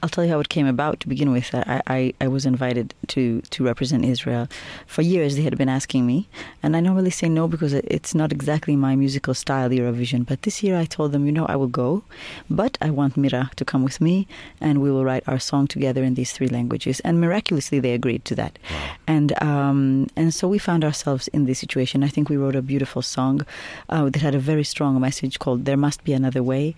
I'll 0.00 0.12
tell 0.14 0.24
you 0.24 0.30
how 0.34 0.40
it 0.44 0.48
came 0.56 0.68
about 0.76 0.96
to 1.02 1.06
begin 1.14 1.30
with. 1.36 1.48
I, 1.54 1.80
I, 1.98 2.00
I 2.24 2.28
was 2.36 2.44
invited 2.54 2.86
to, 3.14 3.22
to 3.54 3.58
represent 3.72 4.00
Israel. 4.14 4.44
For 4.94 5.02
years, 5.02 5.30
they 5.36 5.42
had 5.48 5.56
been 5.62 5.68
asking 5.80 6.02
me, 6.12 6.18
and 6.62 6.70
I 6.76 6.80
normally 6.88 7.10
say 7.20 7.28
no 7.28 7.44
because 7.54 7.72
it's 7.96 8.14
not 8.20 8.30
exactly 8.38 8.74
my 8.76 8.94
musical 9.04 9.34
style, 9.44 9.68
Eurovision. 9.70 10.20
But 10.30 10.38
this 10.46 10.56
year, 10.64 10.76
I 10.84 10.86
told 10.96 11.08
them, 11.12 11.22
you 11.28 11.32
know, 11.38 11.46
I 11.46 11.56
will 11.60 11.72
go, 11.84 11.88
but 12.62 12.72
I 12.86 12.90
want 12.98 13.16
Mira 13.16 13.50
to 13.56 13.64
come 13.64 13.82
with 13.88 13.98
me, 14.00 14.14
and 14.66 14.71
we 14.80 14.90
will 14.90 15.04
write 15.04 15.24
our 15.26 15.38
song 15.38 15.66
together 15.66 16.02
in 16.02 16.14
these 16.14 16.32
three 16.32 16.48
languages. 16.48 17.00
And 17.00 17.20
miraculously, 17.20 17.80
they 17.80 17.92
agreed 17.92 18.24
to 18.26 18.34
that. 18.36 18.58
And 19.06 19.40
um, 19.42 20.08
and 20.16 20.32
so 20.32 20.48
we 20.48 20.58
found 20.58 20.84
ourselves 20.84 21.28
in 21.28 21.46
this 21.46 21.58
situation. 21.58 22.02
I 22.02 22.08
think 22.08 22.28
we 22.28 22.36
wrote 22.36 22.56
a 22.56 22.62
beautiful 22.62 23.02
song 23.02 23.46
uh, 23.88 24.08
that 24.10 24.22
had 24.22 24.34
a 24.34 24.38
very 24.38 24.64
strong 24.64 25.00
message 25.00 25.38
called 25.38 25.64
"There 25.64 25.76
Must 25.76 26.02
Be 26.04 26.12
Another 26.12 26.42
Way." 26.42 26.74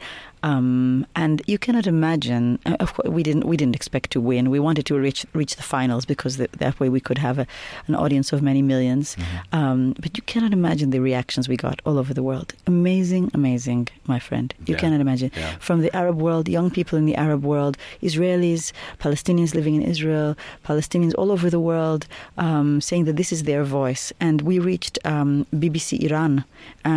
Um, 0.49 1.07
and 1.23 1.37
you 1.53 1.59
cannot 1.65 1.87
imagine. 1.97 2.45
uh, 2.71 2.77
Of 2.85 2.89
course, 2.95 3.09
we 3.19 3.23
didn't. 3.29 3.45
We 3.53 3.57
didn't 3.61 3.77
expect 3.81 4.09
to 4.15 4.21
win. 4.31 4.43
We 4.57 4.61
wanted 4.69 4.85
to 4.91 4.95
reach 5.07 5.21
reach 5.41 5.55
the 5.61 5.67
finals 5.77 6.05
because 6.13 6.33
th- 6.41 6.53
that 6.65 6.75
way 6.81 6.89
we 6.97 7.01
could 7.07 7.19
have 7.27 7.37
a, 7.45 7.47
an 7.89 7.95
audience 8.05 8.29
of 8.35 8.39
many 8.51 8.63
1000000s 8.63 9.09
Um, 9.61 9.79
but 10.03 10.11
you 10.19 10.23
cannot 10.33 10.53
imagine 10.61 10.89
the 10.97 11.03
reactions 11.11 11.45
we 11.53 11.57
got 11.69 11.77
all 11.87 11.97
over 12.03 12.13
the 12.19 12.25
world. 12.31 12.49
Amazing, 12.77 13.25
amazing, 13.41 13.83
my 14.15 14.19
friend. 14.29 14.49
You 14.69 14.75
Yeah. 14.75 14.81
cannot 14.83 15.01
imagine. 15.07 15.31
Yeah. 15.35 15.53
From 15.69 15.79
the 15.85 15.93
Arab 16.03 16.17
world, 16.27 16.45
young 16.57 16.69
people 16.79 16.97
in 17.01 17.07
the 17.11 17.17
Arab 17.27 17.43
world, 17.53 17.75
Israelis, 18.09 18.65
Palestinians 19.05 19.51
living 19.59 19.75
in 19.79 19.83
Israel, 19.95 20.31
Palestinians 20.71 21.15
all 21.21 21.31
over 21.37 21.49
the 21.57 21.63
world, 21.71 22.03
um, 22.47 22.69
saying 22.89 23.05
that 23.09 23.17
this 23.21 23.31
is 23.37 23.41
their 23.51 23.65
voice. 23.81 24.05
And 24.27 24.37
we 24.51 24.57
reached 24.73 24.97
um, 25.13 25.31
BBC 25.63 25.89
Iran, 26.09 26.33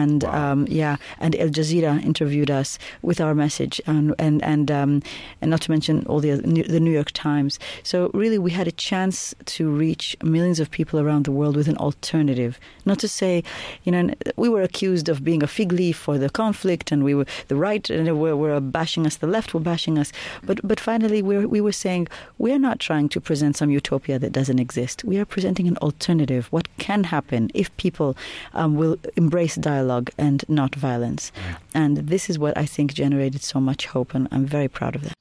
and 0.01 0.19
Wow. 0.23 0.35
um, 0.51 0.59
yeah, 0.81 0.95
and 1.23 1.31
Al 1.43 1.51
Jazeera 1.57 1.93
interviewed 2.11 2.51
us 2.61 2.69
with 3.09 3.19
our 3.23 3.35
message, 3.37 3.81
and 3.87 4.13
and 4.19 4.43
and 4.43 4.69
um, 4.71 5.01
and 5.41 5.49
not 5.51 5.61
to 5.61 5.71
mention 5.71 6.05
all 6.07 6.19
the 6.19 6.31
the 6.75 6.79
New 6.79 6.91
York 6.91 7.11
Times. 7.11 7.59
So 7.83 8.11
really, 8.13 8.37
we 8.37 8.51
had 8.51 8.67
a 8.67 8.71
chance 8.71 9.35
to 9.57 9.69
reach 9.69 10.15
millions 10.23 10.59
of 10.59 10.69
people 10.69 10.99
around 10.99 11.23
the 11.25 11.31
world 11.31 11.55
with 11.55 11.67
an 11.67 11.77
alternative. 11.77 12.59
Not 12.85 12.99
to 12.99 13.07
say, 13.07 13.43
you 13.83 13.91
know, 13.91 14.13
we 14.35 14.49
were 14.49 14.61
accused 14.61 15.09
of 15.09 15.23
being 15.23 15.43
a 15.43 15.47
fig 15.47 15.71
leaf 15.71 15.97
for 15.97 16.17
the 16.17 16.29
conflict, 16.29 16.91
and 16.91 17.03
we 17.03 17.13
were 17.13 17.25
the 17.47 17.55
right 17.55 17.89
and 17.89 18.19
were, 18.19 18.35
were 18.35 18.59
bashing 18.59 19.05
us, 19.05 19.17
the 19.17 19.27
left 19.27 19.53
were 19.53 19.59
bashing 19.59 19.97
us. 19.97 20.11
But 20.43 20.59
but 20.63 20.79
finally, 20.79 21.21
we 21.21 21.45
we 21.45 21.61
were 21.61 21.71
saying 21.71 22.07
we're 22.37 22.59
not 22.59 22.79
trying 22.79 23.09
to 23.09 23.21
present 23.21 23.57
some 23.57 23.69
utopia 23.69 24.19
that 24.19 24.31
doesn't 24.31 24.59
exist. 24.59 25.03
We 25.03 25.17
are 25.19 25.25
presenting 25.25 25.67
an 25.67 25.77
alternative. 25.77 26.47
What 26.51 26.67
can 26.77 27.03
happen 27.05 27.49
if 27.53 27.75
people 27.77 28.17
um, 28.53 28.75
will 28.75 28.97
embrace 29.15 29.55
dialogue 29.55 30.09
and 30.17 30.43
not 30.47 30.75
violence? 30.75 31.31
And 31.73 31.97
this 31.97 32.29
is 32.29 32.39
what 32.39 32.57
I 32.57 32.65
think 32.65 32.93
so 33.35 33.59
much 33.59 33.87
hope, 33.87 34.13
and 34.13 34.27
I'm 34.31 34.45
very 34.45 34.67
proud 34.67 34.95
of 34.95 35.03
that. 35.03 35.13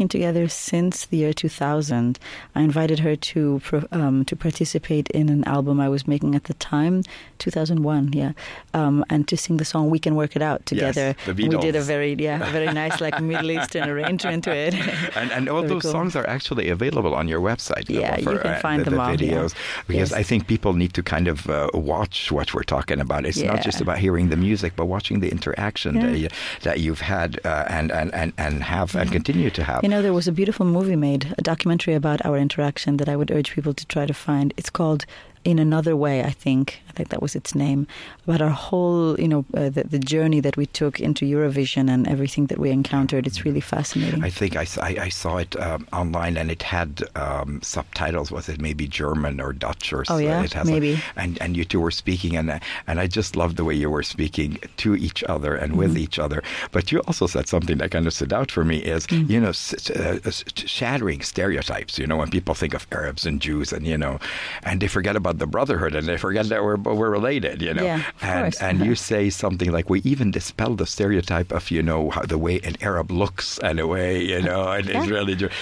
Working 0.00 0.08
together 0.20 0.48
since 0.48 1.06
the 1.06 1.18
year 1.18 1.32
2000. 1.34 2.18
I 2.54 2.62
invited 2.62 3.00
her 3.00 3.16
to 3.16 3.60
um, 3.92 4.24
to 4.24 4.34
participate 4.36 5.08
in 5.10 5.28
an 5.28 5.44
album 5.44 5.78
I 5.78 5.88
was 5.90 6.06
making 6.06 6.34
at 6.34 6.44
the 6.44 6.54
time, 6.54 7.02
2001, 7.38 8.12
yeah, 8.14 8.32
um, 8.72 9.04
and 9.10 9.28
to 9.28 9.36
sing 9.36 9.58
the 9.58 9.64
song 9.64 9.90
"We 9.90 9.98
Can 9.98 10.14
Work 10.14 10.36
It 10.36 10.42
Out" 10.42 10.64
together. 10.64 11.14
the 11.26 11.34
we 11.34 11.48
did 11.48 11.76
a 11.76 11.82
very 11.82 12.14
yeah, 12.14 12.48
a 12.48 12.50
very 12.50 12.72
nice 12.72 13.00
like 13.00 13.20
Middle 13.30 13.50
Eastern 13.50 13.88
arrangement 13.90 14.44
to 14.44 14.52
it. 14.66 14.74
And, 15.20 15.32
and 15.32 15.48
all 15.48 15.62
Very 15.62 15.74
those 15.74 15.82
cool. 15.82 15.92
songs 15.92 16.16
are 16.16 16.26
actually 16.36 16.68
available 16.70 17.14
on 17.14 17.26
your 17.28 17.40
website. 17.40 17.86
Yeah, 17.88 18.16
for, 18.22 18.32
you 18.32 18.38
can 18.38 18.54
uh, 18.54 18.60
find 18.60 18.80
the, 18.80 18.90
them 18.90 18.94
the 18.94 19.02
all, 19.02 19.10
yeah. 19.10 19.16
videos 19.16 19.52
because 19.88 20.10
Yes. 20.10 20.20
I 20.20 20.22
think 20.22 20.46
people 20.46 20.72
need 20.82 20.92
to 20.98 21.02
kind 21.02 21.26
of 21.28 21.38
uh, 21.48 21.68
watch 21.74 22.30
what 22.32 22.48
we're 22.54 22.68
talking 22.76 23.00
about. 23.00 23.20
It's 23.26 23.42
not 23.42 23.60
just 23.68 23.80
about 23.80 23.98
hearing 23.98 24.30
the 24.30 24.36
music, 24.36 24.72
but 24.76 24.86
watching 24.86 25.20
the 25.24 25.30
interaction 25.36 25.92
Yeah. 25.96 26.06
that, 26.06 26.18
you, 26.22 26.28
that 26.66 26.76
you've 26.84 27.00
had 27.16 27.30
uh, 27.44 27.76
and, 27.78 27.90
and, 28.00 28.08
and, 28.20 28.32
and 28.44 28.54
have 28.62 28.90
and 29.00 29.10
continue 29.18 29.50
to 29.58 29.62
have. 29.70 29.80
You 29.84 29.89
know, 29.90 30.02
there 30.02 30.14
was 30.14 30.28
a 30.28 30.32
beautiful 30.32 30.64
movie 30.64 30.94
made, 30.94 31.34
a 31.36 31.42
documentary 31.42 31.94
about 31.94 32.24
our 32.24 32.38
interaction 32.38 32.96
that 32.98 33.08
I 33.08 33.16
would 33.16 33.30
urge 33.32 33.52
people 33.52 33.74
to 33.74 33.86
try 33.86 34.06
to 34.06 34.14
find. 34.14 34.54
It's 34.56 34.70
called 34.70 35.04
in 35.44 35.58
another 35.58 35.96
way. 35.96 36.22
I 36.22 36.30
think 36.30 36.80
I 36.88 36.92
think 36.92 37.08
that 37.10 37.22
was 37.22 37.34
its 37.34 37.54
name. 37.54 37.86
About 38.26 38.42
our 38.42 38.50
whole, 38.50 39.18
you 39.18 39.28
know, 39.28 39.44
uh, 39.56 39.70
the, 39.70 39.84
the 39.84 39.98
journey 39.98 40.40
that 40.40 40.56
we 40.56 40.66
took 40.66 41.00
into 41.00 41.24
Eurovision 41.24 41.88
and 41.88 42.06
everything 42.08 42.46
that 42.46 42.58
we 42.58 42.70
encountered. 42.70 43.26
It's 43.26 43.44
really 43.44 43.60
fascinating. 43.60 44.22
I 44.24 44.30
think 44.30 44.56
I 44.56 44.64
saw 45.08 45.36
it 45.38 45.58
um, 45.60 45.86
online 45.92 46.36
and 46.36 46.50
it 46.50 46.62
had 46.62 47.02
um, 47.16 47.60
subtitles. 47.62 48.30
Was 48.30 48.48
it 48.48 48.60
maybe 48.60 48.86
German 48.86 49.40
or 49.40 49.52
Dutch 49.52 49.92
or 49.92 50.04
Oh, 50.08 50.18
yeah? 50.18 50.42
It 50.42 50.52
has 50.52 50.68
a- 50.68 50.72
Maybe. 50.72 50.98
and 51.16 51.40
and 51.40 51.56
you 51.56 51.64
two 51.64 51.80
were 51.80 51.90
speaking 51.90 52.36
and 52.36 52.50
I- 52.52 52.60
and 52.86 53.00
I 53.00 53.06
just 53.06 53.34
loved 53.36 53.56
the 53.56 53.64
way 53.64 53.74
you 53.74 53.88
were 53.90 54.02
speaking 54.02 54.58
to 54.78 54.94
each 54.94 55.24
other 55.24 55.54
and 55.54 55.76
with 55.76 55.90
Mm-hmm. 55.90 55.98
each 56.04 56.18
other. 56.18 56.42
But 56.72 56.92
you 56.92 57.00
also 57.06 57.26
said 57.26 57.48
something 57.48 57.78
that 57.78 57.90
kind 57.90 58.06
of 58.06 58.12
stood 58.12 58.32
out 58.32 58.50
for 58.50 58.64
me 58.64 58.78
is 58.78 59.06
Mm. 59.06 59.30
you 59.30 59.40
know 59.40 59.48
s- 59.50 59.74
s- 59.74 59.90
uh, 59.90 60.18
s- 60.24 60.44
shattering 60.54 61.22
stereotypes. 61.22 61.98
You 61.98 62.06
know 62.06 62.16
when 62.18 62.30
people 62.30 62.54
think 62.54 62.74
of 62.74 62.86
Arabs 62.92 63.24
and 63.26 63.40
Jews 63.40 63.72
and 63.72 63.86
you 63.86 63.96
know 63.98 64.18
and 64.62 64.80
they 64.80 64.88
forget 64.88 65.16
about 65.16 65.29
the 65.38 65.46
brotherhood 65.46 65.94
and 65.94 66.06
they 66.06 66.16
forget 66.16 66.48
that 66.48 66.62
we're 66.64 66.76
we're 66.76 67.10
related. 67.10 67.62
You 67.62 67.74
know 67.74 67.84
Yeah, 67.84 67.96
of 68.08 68.22
and 68.22 68.42
course. 68.44 68.60
and 68.60 68.80
you 68.80 68.94
say 69.10 69.30
something 69.30 69.70
like 69.72 69.88
we 69.90 70.00
even 70.02 70.30
dispel 70.30 70.74
the 70.74 70.86
stereotype 70.86 71.52
of 71.52 71.70
you 71.70 71.82
know 71.82 72.10
how 72.10 72.22
the 72.22 72.38
way 72.38 72.60
an 72.64 72.76
Arab 72.80 73.10
looks 73.10 73.58
and 73.58 73.78
the 73.78 73.86
way 73.86 74.22
you 74.22 74.40
know 74.42 74.68
and 74.70 74.86
Yeah, 74.88 75.02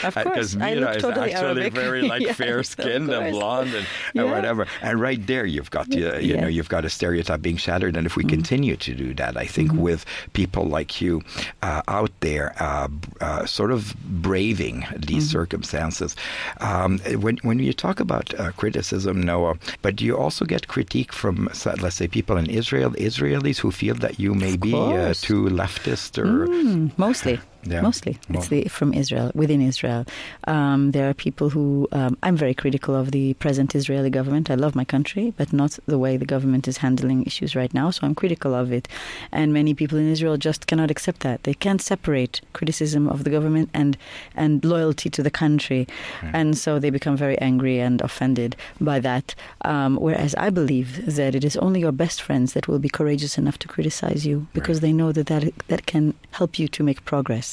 of 0.02 0.14
because 0.14 0.56
Mira 0.56 0.80
look 0.80 0.96
is 0.96 1.02
totally 1.02 1.32
actually 1.32 1.62
Arabic. 1.62 1.72
very 1.72 2.02
like 2.02 2.22
Yes, 2.28 2.37
fair 2.37 2.62
skinned 2.62 3.10
and 3.12 3.30
blonde 3.32 3.75
and, 3.75 3.87
and 4.14 4.30
whatever 4.30 4.66
and 4.82 5.00
right 5.00 5.25
there 5.26 5.44
you've 5.46 5.70
got 5.70 5.94
you, 5.94 6.06
you 6.16 6.34
Yeah. 6.34 6.40
know 6.42 6.46
you've 6.48 6.68
got 6.68 6.84
a 6.84 6.90
stereotype 6.90 7.42
being 7.42 7.56
shattered 7.56 7.96
and 7.96 8.06
if 8.06 8.16
we 8.16 8.25
Mm-hmm. 8.25 8.28
continue 8.28 8.76
to 8.76 8.94
do 8.94 9.14
that 9.14 9.37
I 9.37 9.46
think 9.46 9.72
with 9.72 10.04
people 10.32 10.64
like 10.64 11.00
you 11.00 11.22
uh, 11.62 11.82
out 11.88 12.10
there 12.20 12.54
uh, 12.60 12.88
uh, 13.20 13.46
sort 13.46 13.70
of 13.72 13.94
braving 14.02 14.87
these 14.96 15.25
Mm-hmm. 15.28 15.38
circumstances 15.38 16.16
um, 16.60 16.98
when 17.20 17.37
when 17.42 17.58
you 17.58 17.72
talk 17.72 18.00
about 18.00 18.34
uh, 18.38 18.52
criticism 18.52 19.22
Noa 19.22 19.58
but 19.83 19.97
do 19.97 20.05
you 20.05 20.17
also 20.17 20.45
get 20.45 20.69
critique 20.69 21.12
from 21.12 21.49
let's 21.83 21.97
say 21.97 22.07
people 22.09 22.37
in 22.37 22.47
Israel 22.50 22.91
Israelis 22.93 23.59
who 23.59 23.71
feel 23.71 23.95
that 23.97 24.19
you 24.19 24.35
may 24.35 24.57
be 24.57 24.75
uh, 24.75 25.15
too 25.15 25.45
leftist 25.45 26.19
or 26.19 26.47
Mm, 26.49 26.91
mostly. 26.97 27.41
Yeah. 27.65 27.81
Mostly, 27.81 28.19
Mo- 28.29 28.38
it's 28.38 28.49
the 28.49 28.65
from 28.69 28.95
Israel. 28.95 29.31
Within 29.35 29.61
Israel, 29.61 30.07
um, 30.45 30.93
there 30.93 31.09
are 31.09 31.15
people 31.15 31.50
who 31.50 31.88
um, 31.93 32.17
I'm 32.23 32.37
very 32.37 32.55
critical 32.55 32.95
of 32.95 33.11
the 33.11 33.35
present 33.35 33.75
Israeli 33.75 34.11
government. 34.11 34.50
I 34.50 34.55
love 34.55 34.75
my 34.75 34.85
country, 34.85 35.35
but 35.37 35.53
not 35.53 35.79
the 35.87 35.99
way 35.99 36.17
the 36.17 36.27
government 36.27 36.69
is 36.69 36.79
handling 36.79 37.25
issues 37.25 37.55
right 37.57 37.73
now. 37.75 37.91
So 37.91 38.07
I'm 38.07 38.15
critical 38.15 38.55
of 38.55 38.73
it, 38.73 38.88
and 39.33 39.53
many 39.53 39.75
people 39.75 39.99
in 39.99 40.09
Israel 40.09 40.37
just 40.37 40.67
cannot 40.67 40.91
accept 40.91 41.21
that. 41.21 41.43
They 41.43 41.55
can't 41.55 41.83
separate 41.83 42.41
criticism 42.53 43.09
of 43.09 43.25
the 43.25 43.31
government 43.31 43.71
and 43.75 43.97
and 44.35 44.65
loyalty 44.65 45.11
to 45.11 45.23
the 45.23 45.31
country, 45.31 45.87
and 46.33 46.57
so 46.57 46.79
they 46.79 46.91
become 46.91 47.17
very 47.17 47.38
angry 47.38 47.81
and 47.81 48.00
offended 48.00 48.57
by 48.81 48.99
that. 49.00 49.35
Um, 49.65 49.97
whereas 49.97 50.35
I 50.37 50.50
believe 50.50 50.91
that 51.17 51.35
it 51.35 51.45
is 51.45 51.57
only 51.57 51.81
your 51.81 51.93
best 51.93 52.23
friends 52.23 52.53
that 52.55 52.69
will 52.69 52.79
be 52.79 52.88
courageous 52.88 53.37
enough 53.37 53.59
to 53.59 53.69
criticize 53.69 54.25
you 54.25 54.47
because 54.53 54.79
they 54.81 54.93
know 54.93 55.11
that 55.12 55.27
that, 55.27 55.45
that 55.69 55.87
can 55.87 56.15
help 56.31 56.59
you 56.59 56.69
to 56.69 56.83
make 56.83 57.05
progress. 57.05 57.48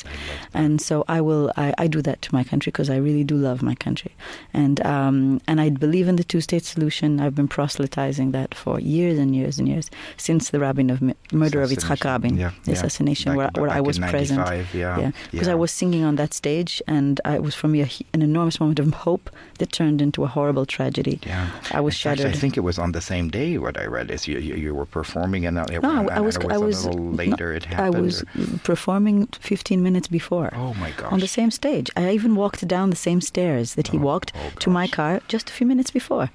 And 0.54 0.82
so 0.82 1.04
I 1.08 1.22
will, 1.22 1.52
I, 1.58 1.74
I 1.78 1.88
do 1.88 2.02
that 2.02 2.22
to 2.24 2.34
my 2.34 2.44
country 2.44 2.72
because 2.72 2.90
I 2.90 2.98
really 2.98 3.24
do 3.24 3.36
love 3.36 3.62
my 3.62 3.76
country. 3.76 4.12
And, 4.54 4.84
um, 4.86 5.42
and 5.48 5.62
I 5.62 5.70
believe 5.70 6.08
in 6.08 6.16
the 6.16 6.24
two 6.24 6.42
state 6.42 6.66
solution. 6.66 7.20
I've 7.20 7.36
been 7.36 7.48
proselytizing 7.48 8.32
that 8.32 8.54
for 8.56 8.80
years 8.80 9.18
and 9.20 9.36
years 9.36 9.60
and 9.60 9.68
years 9.68 9.90
since 10.18 10.50
the 10.50 10.60
Rabin 10.60 10.90
of 10.90 11.02
murder 11.32 11.62
of 11.62 11.70
Yitzhak 11.70 12.04
Rabin, 12.04 12.38
Yeah, 12.38 12.52
the 12.64 12.72
yeah. 12.72 12.78
assassination, 12.78 13.32
Back- 13.32 13.38
where, 13.56 13.62
where 13.64 13.70
back 13.70 13.78
I 13.78 13.82
was 13.82 14.00
present. 14.00 14.40
95, 14.40 14.74
yeah, 14.76 15.12
because 15.32 15.48
yeah. 15.48 15.54
I 15.54 15.56
was 15.56 15.72
singing 15.72 16.04
on 16.04 16.16
that 16.18 16.34
stage, 16.34 16.82
and 16.88 17.20
I, 17.26 17.36
it 17.36 17.44
was 17.44 17.56
for 17.56 17.68
me 17.68 17.82
a, 17.82 17.90
an 18.14 18.22
enormous 18.22 18.60
moment 18.60 18.80
of 18.80 18.94
hope 18.94 19.30
that 19.60 19.72
turned 19.72 20.02
into 20.02 20.24
a 20.24 20.28
horrible 20.28 20.66
tragedy. 20.66 21.20
Yeah, 21.26 21.50
I 21.72 21.82
was 21.82 21.94
fact, 21.96 22.20
shattered. 22.20 22.34
I 22.36 22.38
think 22.38 22.58
it 22.58 22.62
was 22.62 22.78
on 22.80 22.92
the 22.92 23.02
same 23.02 23.30
day. 23.30 23.58
What 23.58 23.78
I 23.80 23.86
read 23.86 24.12
is 24.12 24.28
you 24.28 24.40
you, 24.40 24.56
you 24.56 24.76
were 24.76 24.86
performing 24.86 25.46
and 25.46 25.58
it, 25.58 25.82
No, 25.82 25.90
I, 25.92 26.00
and 26.02 26.10
I 26.12 26.22
was. 26.22 26.38
I 26.38 26.56
a 26.56 26.60
was. 26.60 26.86
little 26.86 27.02
no, 27.02 27.16
later. 27.18 27.54
it 27.54 27.66
I 27.78 27.90
was 27.90 28.24
or- 28.24 28.60
performing 28.64 29.28
15 29.40 29.82
minutes 29.90 30.08
before. 30.20 30.50
Oh 30.66 30.74
my 30.86 30.92
gosh! 30.98 31.14
on 31.14 31.20
the 31.20 31.34
same 31.40 31.52
stage. 31.62 31.88
I 31.96 32.12
even 32.18 32.34
walked 32.44 32.62
down 32.76 32.90
the 32.90 33.04
same 33.10 33.22
stairs 33.32 33.68
that 33.76 33.88
he 33.92 33.98
Oh, 33.98 34.10
walked 34.10 34.32
oh 34.36 34.52
to 34.64 34.70
my 34.80 34.88
car 34.98 35.14
just 35.34 35.50
a 35.50 35.54
few 35.58 35.68
minutes 35.74 35.92
before. 36.00 36.26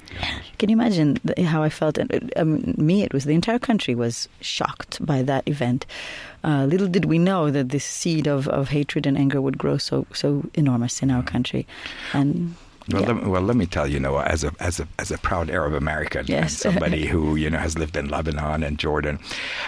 Can 0.58 0.68
you 0.70 0.76
imagine 0.80 1.08
how 1.54 1.60
I 1.68 1.70
felt? 1.80 1.98
And 1.98 2.08
uh, 2.14 2.40
um, 2.42 2.50
me, 2.88 2.96
it 3.06 3.12
was 3.12 3.24
the 3.24 3.34
entire 3.42 3.58
country 3.70 3.94
was 3.94 4.28
shocked 4.40 4.94
by 5.12 5.18
that 5.30 5.44
event. 5.54 5.86
Uh, 6.42 6.64
little 6.72 6.88
did 6.96 7.04
we 7.04 7.18
know 7.18 7.50
that 7.50 7.68
this 7.68 7.84
seed 8.00 8.26
of, 8.26 8.48
of 8.48 8.68
hatred 8.68 9.06
and 9.06 9.16
anger 9.18 9.40
would 9.40 9.58
grow 9.58 9.76
so 9.78 10.06
so 10.12 10.28
enormous 10.54 11.02
in 11.02 11.10
our 11.10 11.22
country, 11.22 11.66
and 12.12 12.54
Well, 12.92 13.02
yeah. 13.02 13.12
let, 13.12 13.26
well, 13.26 13.42
let 13.42 13.56
me 13.56 13.66
tell 13.66 13.86
you, 13.86 14.00
Noa, 14.00 14.24
as 14.24 14.44
a 14.44 14.52
as 14.60 14.80
a 14.80 14.86
as 14.98 15.10
a 15.10 15.18
proud 15.18 15.50
Arab 15.50 15.74
American 15.74 16.30
and 16.30 16.50
somebody 16.50 17.06
who 17.12 17.36
you 17.36 17.50
know 17.50 17.58
has 17.58 17.76
lived 17.78 17.96
in 17.96 18.08
Lebanon 18.08 18.62
and 18.62 18.78
Jordan, 18.78 19.18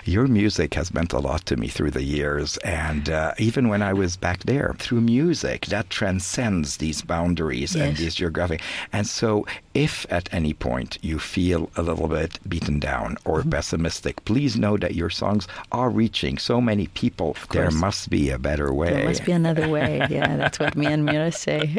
your 0.04 0.26
music 0.26 0.74
has 0.74 0.92
meant 0.94 1.12
a 1.12 1.18
lot 1.18 1.44
to 1.46 1.56
me 1.56 1.68
through 1.68 1.90
the 1.92 2.02
years, 2.02 2.56
and 2.58 3.08
uh, 3.10 3.34
even 3.38 3.68
when 3.68 3.82
I 3.82 3.92
was 3.92 4.16
back 4.16 4.40
there, 4.44 4.74
through 4.78 5.00
music 5.02 5.66
that 5.66 5.90
transcends 5.90 6.76
these 6.78 7.02
boundaries 7.02 7.74
and 7.76 7.96
these 7.96 8.14
geographic. 8.14 8.60
And 8.92 9.06
so, 9.06 9.46
if 9.74 10.06
at 10.10 10.28
any 10.32 10.52
point 10.54 10.98
you 11.02 11.18
feel 11.18 11.70
a 11.76 11.82
little 11.82 12.08
bit 12.08 12.38
beaten 12.48 12.78
down 12.78 13.16
or 13.24 13.40
Mm-hmm. 13.42 13.50
pessimistic, 13.50 14.24
please 14.24 14.56
know 14.56 14.76
that 14.76 14.94
your 14.94 15.10
songs 15.10 15.48
are 15.72 15.90
reaching 15.90 16.38
so 16.38 16.60
many 16.60 16.86
people. 16.88 17.34
There 17.50 17.70
must 17.70 18.08
be 18.10 18.30
a 18.30 18.38
better 18.38 18.72
way. 18.72 18.90
there 18.92 19.04
must 19.08 19.24
be 19.24 19.32
another 19.32 19.68
way. 19.68 20.06
Yeah, 20.10 20.36
that's 20.36 20.58
what 20.60 20.76
me 20.76 20.86
and 20.86 21.04
Mira 21.08 21.32
say. 21.32 21.76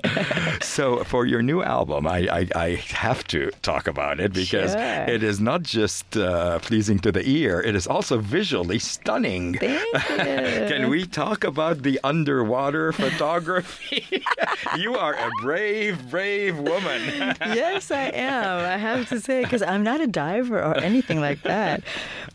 So 0.62 1.04
for 1.06 1.26
your 1.34 1.42
new 1.42 1.62
album, 1.64 2.02
I, 2.18 2.20
I, 2.40 2.42
I 2.68 2.70
have 3.06 3.22
to 3.34 3.50
talk 3.70 3.88
about 3.88 4.16
it 4.20 4.32
because 4.34 4.72
Sure. 4.74 5.06
it 5.16 5.22
is 5.32 5.38
not 5.50 5.62
just 5.64 6.06
uh, 6.16 6.60
pleasing 6.68 7.00
to 7.06 7.12
the 7.18 7.24
ear; 7.40 7.56
it 7.70 7.76
is 7.76 7.88
also 7.96 8.16
visually 8.38 8.80
stunning. 8.80 9.46
Thank 9.58 9.82
you. 9.82 10.68
Can 10.72 10.84
we 10.94 11.00
talk 11.24 11.44
about 11.44 11.76
the 11.88 12.00
underwater 12.04 12.86
photography? 12.94 14.24
you 14.84 14.92
are 15.06 15.16
a 15.16 15.30
brave, 15.42 15.96
brave 16.10 16.56
woman. 16.58 17.02
yes, 17.64 17.90
I 17.90 18.06
am. 18.14 18.60
I 18.76 18.78
have 18.78 19.10
to 19.10 19.20
say, 19.20 19.44
because 19.44 19.64
I'm 19.72 19.84
not 19.92 20.00
a 20.02 20.08
diver 20.08 20.60
or 20.70 20.78
anything 20.78 21.20
like 21.20 21.42
that. 21.44 21.82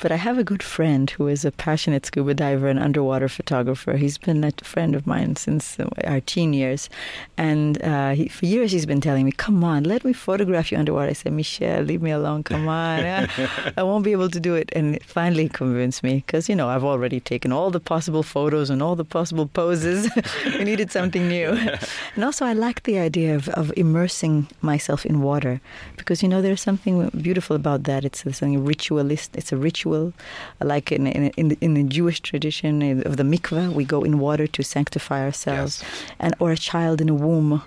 But 0.01 0.11
I 0.13 0.17
have 0.17 0.39
a 0.39 0.45
good 0.45 0.63
friend 0.63 1.09
who 1.11 1.29
is 1.29 1.45
a 1.45 1.53
passionate 1.53 2.05
scuba 2.07 2.35
diver 2.35 2.69
and 2.69 2.79
underwater 2.89 3.29
photographer. 3.29 3.93
He's 3.97 4.19
been 4.19 4.43
a 4.45 4.53
friend 4.63 4.95
of 4.99 5.07
mine 5.07 5.37
since 5.37 5.79
uh, 5.79 5.89
our 6.05 6.21
teen 6.33 6.53
years. 6.53 6.89
And 7.37 7.81
uh, 7.83 8.11
he, 8.19 8.29
for 8.29 8.47
years, 8.47 8.71
he's 8.73 8.87
been 8.89 9.01
telling 9.01 9.25
me, 9.25 9.33
Come 9.33 9.63
on, 9.63 9.85
let 9.85 10.05
me 10.05 10.13
photograph 10.13 10.73
you 10.73 10.79
underwater. 10.79 11.11
I 11.11 11.13
said, 11.13 11.33
Michelle, 11.33 11.83
leave 11.83 12.03
me 12.03 12.11
alone. 12.11 12.43
Come 12.43 12.67
on. 12.69 13.01
I 13.77 13.83
won't 13.83 14.05
be 14.05 14.13
able 14.13 14.31
to 14.31 14.41
do 14.41 14.55
it. 14.55 14.71
And 14.75 14.97
it 14.97 15.05
finally 15.05 15.49
convinced 15.49 16.03
me 16.03 16.17
because, 16.17 16.49
you 16.49 16.57
know, 16.57 16.69
I've 16.69 16.85
already 16.85 17.21
taken 17.21 17.53
all 17.53 17.71
the 17.71 17.81
possible 17.81 18.23
photos 18.23 18.71
and 18.71 18.83
all 18.83 18.97
the 18.97 19.05
possible 19.05 19.47
poses. 19.47 20.11
we 20.59 20.65
needed 20.65 20.91
something 20.91 21.29
new. 21.29 21.51
and 22.15 22.25
also, 22.25 22.45
I 22.45 22.53
like 22.53 22.83
the 22.83 22.99
idea 22.99 23.35
of, 23.37 23.49
of 23.51 23.73
immersing 23.77 24.49
myself 24.63 25.07
in 25.07 25.21
water 25.21 25.61
because, 25.97 26.23
you 26.23 26.29
know, 26.29 26.43
there's 26.43 26.63
something 26.63 27.11
beautiful 27.21 27.55
about 27.55 27.85
that. 27.85 28.05
It's 28.05 28.23
something 28.23 28.65
ritualist. 28.65 29.37
It's 29.37 29.53
a 29.53 29.57
ritual. 29.57 30.13
Like 30.61 30.91
in, 30.91 31.07
in, 31.07 31.29
in, 31.37 31.49
the, 31.49 31.59
in 31.61 31.75
the 31.75 31.85
Jewish 31.85 32.21
tradition 32.21 32.83
eh, 32.83 33.03
of 33.05 33.17
the 33.17 33.23
mikveh, 33.23 33.73
we 33.73 33.85
go 33.85 34.03
in 34.03 34.19
water 34.19 34.47
to 34.47 34.63
sanctify 34.63 35.23
ourselves. 35.23 35.83
Yes. 35.83 36.13
And 36.19 36.35
Or 36.41 36.51
a 36.53 36.57
child 36.57 37.01
in 37.01 37.09
a 37.09 37.15
womb. 37.15 37.63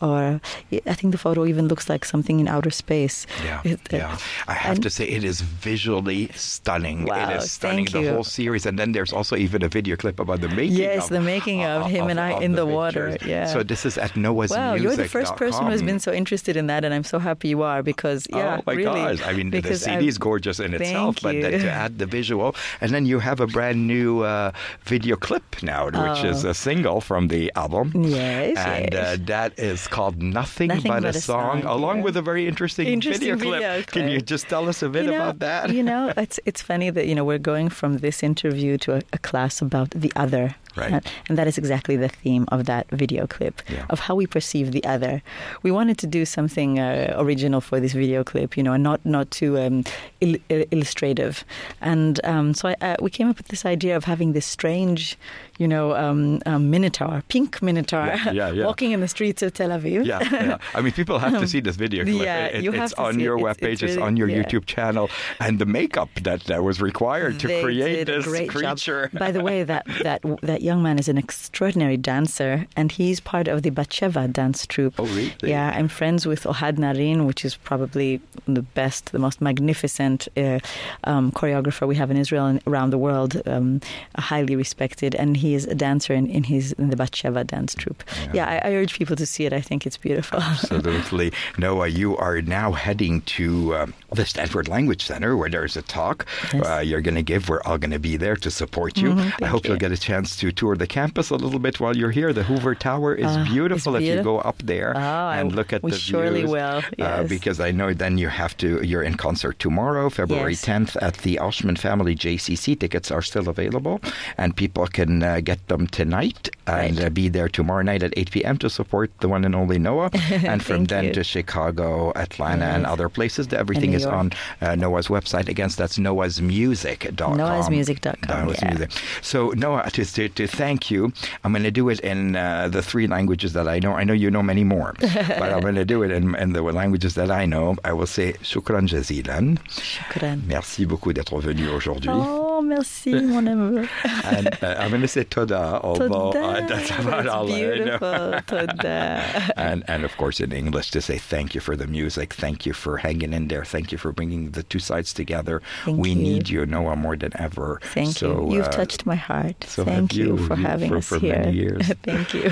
Or 0.00 0.40
I 0.86 0.94
think 0.94 1.12
the 1.12 1.18
photo 1.18 1.46
even 1.46 1.68
looks 1.68 1.88
like 1.88 2.04
something 2.04 2.38
in 2.40 2.48
outer 2.48 2.70
space. 2.70 3.26
Yeah, 3.44 3.62
It, 3.64 3.80
uh, 3.92 3.96
yeah. 3.96 4.18
I 4.46 4.52
have 4.52 4.74
and- 4.76 4.82
to 4.82 4.90
say, 4.90 5.04
it 5.08 5.24
is 5.24 5.40
visually 5.40 6.28
stunning. 6.34 7.06
Wow, 7.06 7.30
it 7.30 7.36
is 7.36 7.50
stunning. 7.50 7.86
The 7.86 8.02
you. 8.02 8.10
whole 8.12 8.24
series, 8.24 8.66
and 8.66 8.78
then 8.78 8.92
there's 8.92 9.12
also 9.12 9.36
even 9.36 9.62
a 9.62 9.68
video 9.68 9.96
clip 9.96 10.20
about 10.20 10.40
the 10.42 10.48
making. 10.48 10.76
Yes, 10.76 11.04
of, 11.04 11.10
the 11.10 11.20
making 11.20 11.64
of 11.64 11.86
him 11.90 12.08
and 12.08 12.20
I 12.20 12.38
in 12.42 12.52
the 12.52 12.66
water, 12.66 13.16
yeah. 13.24 13.46
So 13.46 13.62
this 13.62 13.86
is 13.86 13.96
at 13.96 14.16
Noa's 14.16 14.50
Wow, 14.50 14.74
you're 14.74 14.96
the 14.96 15.08
first 15.08 15.36
person 15.36 15.64
who 15.64 15.70
has 15.72 15.82
been 15.82 15.98
so 16.00 16.12
interested 16.12 16.56
in 16.56 16.66
that, 16.66 16.84
and 16.84 16.92
I'm 16.92 17.04
so 17.04 17.18
happy 17.18 17.48
you 17.48 17.62
are 17.62 17.82
because, 17.82 18.26
yeah, 18.30 18.58
oh 18.58 18.62
my 18.66 18.74
really. 18.74 19.16
gosh! 19.16 19.22
I 19.22 19.32
mean, 19.32 19.50
the 19.50 19.62
CD 19.76 20.08
is 20.08 20.18
gorgeous 20.18 20.60
in 20.60 20.74
itself, 20.74 21.16
but 21.22 21.32
then 21.40 21.60
to 21.60 21.70
add 21.70 21.98
the 21.98 22.06
visual, 22.06 22.54
and 22.82 22.92
then 22.92 23.06
you 23.06 23.18
have 23.18 23.40
a 23.40 23.46
brand 23.46 23.86
new 23.86 24.20
uh, 24.22 24.52
video 24.84 25.16
clip 25.16 25.44
now, 25.62 25.86
which 25.86 26.24
is 26.24 26.44
Oh. 26.44 26.50
a 26.50 26.54
single 26.54 27.00
from 27.00 27.28
the 27.28 27.50
album. 27.56 27.92
Yes, 28.04 28.58
and 28.58 28.92
yes. 28.92 29.06
Uh, 29.06 29.16
that 29.26 29.58
is 29.58 29.85
called 29.88 30.22
"Nothing, 30.22 30.68
Nothing 30.68 30.92
But, 30.92 31.02
But 31.02 31.16
a 31.16 31.20
Song," 31.20 31.62
Song, 31.62 31.70
along 31.70 31.98
yeah. 31.98 32.04
with 32.04 32.16
a 32.16 32.22
very 32.22 32.46
interesting, 32.46 32.86
Interesting 32.86 33.36
video, 33.36 33.50
clip. 33.50 33.60
video 33.60 33.82
Can 33.82 34.08
you 34.08 34.20
just 34.20 34.48
tell 34.48 34.68
us 34.68 34.82
a 34.82 34.88
bit 34.88 35.04
you 35.04 35.10
know, 35.12 35.16
about 35.16 35.38
that? 35.40 35.70
You 35.70 35.82
know, 35.82 36.12
it's 36.16 36.38
it's 36.44 36.62
funny 36.62 36.90
that 36.90 37.06
you 37.06 37.14
know 37.14 37.24
we're 37.24 37.38
going 37.38 37.68
from 37.68 37.98
this 37.98 38.22
interview 38.22 38.78
to 38.78 38.96
a, 38.96 39.02
a 39.12 39.18
class 39.18 39.62
about 39.62 39.90
the 39.90 40.12
other, 40.16 40.54
Right. 40.76 40.92
And, 40.92 41.06
and 41.28 41.38
that 41.38 41.46
is 41.46 41.56
exactly 41.58 41.96
the 41.96 42.08
theme 42.08 42.44
of 42.52 42.66
that 42.66 42.86
video 42.90 43.26
clip 43.26 43.62
Yeah. 43.68 43.86
of 43.90 44.00
how 44.00 44.14
we 44.14 44.26
perceive 44.26 44.72
the 44.72 44.84
other. 44.84 45.22
We 45.62 45.70
wanted 45.70 45.98
to 45.98 46.06
do 46.06 46.24
something 46.24 46.78
uh, 46.78 47.14
original 47.16 47.60
for 47.60 47.80
this 47.80 47.92
video 47.92 48.22
clip, 48.24 48.56
you 48.56 48.62
know, 48.62 48.72
and 48.74 48.82
not 48.82 49.00
not 49.04 49.30
too 49.30 49.58
um, 49.58 49.84
il- 50.20 50.40
il- 50.48 50.66
illustrative. 50.70 51.44
And 51.80 52.20
um, 52.24 52.54
so 52.54 52.68
I, 52.68 52.76
uh, 52.80 52.96
we 53.00 53.10
came 53.10 53.28
up 53.30 53.36
with 53.38 53.48
this 53.48 53.64
idea 53.64 53.96
of 53.96 54.04
having 54.04 54.32
this 54.32 54.46
strange, 54.46 55.16
you 55.58 55.66
know, 55.68 55.94
um, 55.94 56.40
um, 56.46 56.70
minotaur, 56.70 57.22
pink 57.28 57.60
minotaur, 57.62 58.06
Yeah, 58.06 58.30
yeah, 58.32 58.50
yeah. 58.50 58.64
walking 58.70 58.92
in 58.92 59.00
the 59.00 59.08
streets 59.08 59.42
of 59.42 59.52
Tel 59.54 59.70
Aviv. 59.70 60.04
Yeah, 60.06 60.20
yeah. 60.30 60.58
I 60.74 60.80
mean, 60.82 60.92
people 60.92 61.18
have 61.18 61.40
to 61.40 61.46
see 61.52 61.60
this 61.60 61.76
video 61.76 62.04
clip. 62.04 62.22
Yeah, 62.22 62.46
It- 62.46 62.62
you 62.64 62.70
it's 62.72 62.78
have 62.80 62.90
to 62.94 63.02
on 63.02 63.14
see 63.14 63.22
your 63.22 63.36
it. 63.38 63.40
It's- 63.40 63.56
webpage, 63.56 63.72
it's 63.72 63.82
it's, 63.82 63.92
really- 63.96 64.02
on 64.06 64.16
your. 64.16 64.26
YouTube 64.36 64.66
channel, 64.66 65.08
and 65.40 65.58
the 65.58 65.64
makeup 65.66 66.10
that, 66.22 66.44
that 66.44 66.62
was 66.62 66.80
required 66.82 67.40
to 67.40 67.46
They 67.48 67.62
create 67.62 68.04
this 68.06 68.26
creature. 68.26 69.08
Job. 69.08 69.18
By 69.18 69.30
the 69.32 69.40
way, 69.42 69.62
that, 69.62 69.86
that 70.02 70.20
that 70.42 70.60
young 70.66 70.82
man 70.82 70.98
is 70.98 71.08
an 71.08 71.18
extraordinary 71.18 71.96
dancer, 71.96 72.66
and 72.78 72.92
he's 72.98 73.18
part 73.20 73.46
of 73.48 73.62
the 73.62 73.70
Batsheva 73.70 74.22
dance 74.32 74.66
troupe. 74.66 74.94
Oh, 74.98 75.06
really? 75.06 75.32
Yeah, 75.54 75.72
I'm 75.76 75.88
friends 75.88 76.26
with 76.26 76.42
Ohad 76.52 76.76
Naharin, 76.82 77.26
which 77.26 77.44
is 77.48 77.54
probably 77.70 78.20
the 78.58 78.62
best, 78.62 79.02
the 79.12 79.18
most 79.26 79.40
magnificent 79.40 80.20
uh, 80.36 80.58
um, 81.04 81.24
choreographer 81.32 81.86
we 81.86 81.96
have 81.96 82.10
in 82.10 82.16
Israel 82.24 82.46
and 82.46 82.60
around 82.66 82.90
the 82.90 82.98
world, 82.98 83.32
um, 83.46 83.80
highly 84.18 84.56
respected, 84.56 85.14
and 85.14 85.36
he 85.36 85.54
is 85.54 85.64
a 85.66 85.74
dancer 85.74 86.12
in, 86.20 86.26
in 86.36 86.42
his 86.44 86.72
in 86.80 86.90
the 86.90 86.96
Batsheva 86.96 87.46
dance 87.46 87.74
troupe. 87.74 88.02
Yeah. 88.06 88.32
Yeah, 88.36 88.46
I, 88.64 88.70
I 88.70 88.74
urge 88.74 88.92
people 89.00 89.16
to 89.16 89.26
see 89.26 89.44
it. 89.48 89.52
I 89.52 89.60
think 89.60 89.86
it's 89.86 89.96
beautiful. 90.08 90.40
Absolutely. 90.40 91.32
Noa, 91.58 91.86
you 91.88 92.16
are 92.16 92.40
now 92.42 92.72
heading 92.72 93.20
to 93.36 93.74
um, 93.76 93.94
the 94.12 94.24
Stanford 94.26 94.68
Language 94.68 95.02
Center 95.10 95.36
where 95.36 95.48
there's 95.50 95.76
a 95.76 95.82
talk 95.82 96.26
Yes. 96.52 96.66
uh, 96.66 96.78
you're 96.88 97.00
going 97.00 97.14
to 97.16 97.22
give. 97.32 97.48
We're 97.48 97.62
all 97.62 97.78
going 97.78 97.90
to 97.92 97.98
be 98.10 98.16
there 98.16 98.36
to 98.36 98.50
support 98.50 98.98
you. 98.98 99.10
Mhm, 99.10 99.32
I 99.42 99.46
hope 99.46 99.64
you. 99.64 99.70
you'll 99.70 99.78
get 99.86 99.92
a 99.92 99.96
chance 100.10 100.36
to 100.36 100.52
tour 100.56 100.76
the 100.76 100.86
campus 100.86 101.30
a 101.30 101.36
little 101.36 101.58
bit 101.58 101.78
while 101.80 101.96
you're 101.96 102.10
here. 102.10 102.32
The 102.32 102.42
Hoover 102.42 102.74
Tower 102.74 103.14
is 103.14 103.26
Ah, 103.26 103.42
it's 103.42 103.50
beautiful 103.52 103.94
if 103.96 104.02
you 104.02 104.22
go 104.22 104.38
up 104.38 104.58
there 104.64 104.92
Oh, 104.96 105.28
and 105.30 105.54
look 105.54 105.72
at 105.72 105.82
we 105.82 105.90
the 105.92 105.98
surely 105.98 106.40
views. 106.40 106.50
will, 106.50 106.78
Uh, 106.78 106.82
yes. 106.98 107.28
because 107.28 107.60
I 107.60 107.70
know 107.70 107.92
then 107.94 108.18
you 108.18 108.28
have 108.28 108.56
to, 108.58 108.84
you're 108.84 109.02
in 109.02 109.16
concert 109.16 109.58
tomorrow, 109.58 110.08
February 110.10 110.52
Yes. 110.52 110.64
10th 110.64 110.96
at 111.02 111.14
the 111.18 111.36
Oshman 111.40 111.78
Family 111.78 112.14
JCC. 112.14 112.74
Tickets 112.78 113.10
are 113.10 113.22
still 113.22 113.48
available 113.48 114.00
and 114.36 114.56
people 114.56 114.86
can 114.86 115.22
uh, 115.22 115.40
get 115.40 115.66
them 115.68 115.86
tonight 115.86 116.48
and 116.66 116.96
Right. 116.98 117.06
uh, 117.06 117.10
be 117.10 117.28
there 117.28 117.48
tomorrow 117.48 117.82
night 117.82 118.02
at 118.02 118.12
8 118.16 118.30
p.m. 118.30 118.58
to 118.58 118.68
support 118.70 119.10
the 119.20 119.28
one 119.28 119.44
and 119.44 119.54
only 119.54 119.78
Noa. 119.78 120.10
and 120.30 120.62
from 120.62 120.84
then 120.86 121.04
you. 121.06 121.12
to 121.14 121.24
Chicago, 121.24 122.12
Atlanta, 122.16 122.64
and 122.66 122.86
other 122.86 123.08
places. 123.08 123.52
Everything 123.52 123.92
is 123.92 124.04
on 124.06 124.32
uh, 124.60 124.74
Noa's 124.74 125.08
website. 125.08 125.48
Again, 125.48 125.70
that's 125.76 125.98
noasmusic.com. 125.98 127.38
Noasmusic.com, 127.38 128.46
Noa's 128.46 128.62
yeah. 128.62 128.68
Music. 128.68 128.90
So, 129.22 129.50
Noa, 129.50 129.90
to, 129.90 130.04
to, 130.04 130.28
to 130.28 130.46
thank 130.46 130.90
you, 130.90 131.12
I'm 131.44 131.52
going 131.52 131.62
to 131.64 131.70
do 131.70 131.88
it 131.88 132.00
in 132.00 132.36
uh, 132.36 132.68
the 132.68 132.82
three 132.82 133.06
languages 133.06 133.52
that 133.54 133.68
I 133.68 133.78
know. 133.78 133.92
I 133.92 134.04
know 134.04 134.12
you 134.12 134.30
know 134.30 134.42
many 134.42 134.64
more, 134.64 134.94
but 135.00 135.52
I'm 135.52 135.60
going 135.60 135.74
to 135.76 135.84
do 135.84 136.02
it 136.02 136.10
in, 136.10 136.34
in 136.36 136.52
the 136.52 136.62
languages 136.62 137.14
that 137.14 137.30
I 137.30 137.46
know. 137.46 137.76
I 137.84 137.92
will 137.92 138.06
say 138.06 138.32
shukran 138.42 138.88
jazilan. 138.88 139.58
Shukran. 139.68 140.42
Merci 140.46 140.84
beaucoup 140.86 141.12
d'être 141.12 141.40
venu 141.40 141.68
aujourd'hui. 141.68 142.10
Oh, 142.12 142.45
merci, 142.62 143.12
mon 143.14 143.46
amour. 143.48 143.88
And 144.24 144.48
uh, 144.62 144.76
I'm 144.78 144.90
going 144.90 145.02
to 145.02 145.08
say 145.08 145.24
toda, 145.24 145.58
uh, 145.58 145.94
Toda. 145.94 146.66
that's 146.68 146.90
about 146.90 147.24
That's 147.24 147.28
all 147.28 147.46
I 147.52 147.60
know. 147.60 147.74
beautiful. 147.74 148.40
Toda. 148.46 149.52
and 149.56 149.84
and 149.88 150.04
of 150.04 150.16
course 150.16 150.40
in 150.40 150.52
English 150.52 150.90
to 150.92 151.00
say 151.00 151.18
thank 151.18 151.54
you 151.54 151.60
for 151.60 151.76
the 151.76 151.86
music, 151.86 152.34
thank 152.34 152.66
you 152.66 152.72
for 152.72 152.98
hanging 152.98 153.32
in 153.32 153.48
there, 153.48 153.64
thank 153.64 153.92
you 153.92 153.98
for 153.98 154.12
bringing 154.12 154.50
the 154.52 154.62
two 154.62 154.78
sides 154.78 155.12
together. 155.12 155.62
Thank 155.84 155.98
we 155.98 156.10
you. 156.10 156.16
need 156.16 156.48
you, 156.48 156.66
Noa, 156.66 156.96
more 156.96 157.16
than 157.16 157.32
ever. 157.38 157.80
Thank 157.94 158.16
so, 158.16 158.48
you. 158.48 158.56
You've 158.56 158.66
uh, 158.66 158.70
touched 158.72 159.06
my 159.06 159.14
heart. 159.16 159.64
so 159.64 159.84
Thank 159.84 160.14
you, 160.14 160.36
you, 160.36 160.46
for 160.46 160.56
having 160.56 160.88
for- 160.90 160.96
us 160.98 161.06
for 161.06 161.18
here. 161.18 161.38
many 161.38 161.52
years. 161.56 161.86
Thank 162.02 162.34
you. 162.34 162.50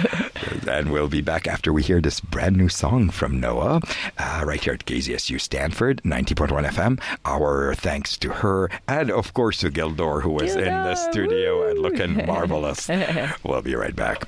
And 0.69 0.90
we'll 0.93 1.09
be 1.09 1.21
back 1.21 1.47
after 1.47 1.73
we 1.73 1.83
hear 1.83 2.01
this 2.01 2.21
brand 2.21 2.57
new 2.57 2.69
song 2.69 3.11
from 3.11 3.40
Noa, 3.40 3.81
uh, 4.19 4.43
right 4.47 4.62
here 4.62 4.75
at 4.75 4.85
KZSU 4.87 5.40
Stanford, 5.40 6.01
90.1 6.05 6.67
FM. 6.69 7.01
Our 7.25 7.75
thanks 7.75 8.17
to 8.19 8.31
her, 8.31 8.71
and 8.88 9.11
of 9.11 9.35
course 9.35 9.59
to 9.61 9.71
Gil 9.95 10.07
Dor, 10.07 10.21
who 10.21 10.31
was 10.31 10.57
in 10.57 10.65
the 10.65 10.95
studio 10.97 11.69
and 11.69 11.79
looking 11.79 12.27
marvelous. 12.27 12.89
we'll 13.45 13.63
be 13.63 13.75
right 13.75 13.95
back. 13.95 14.27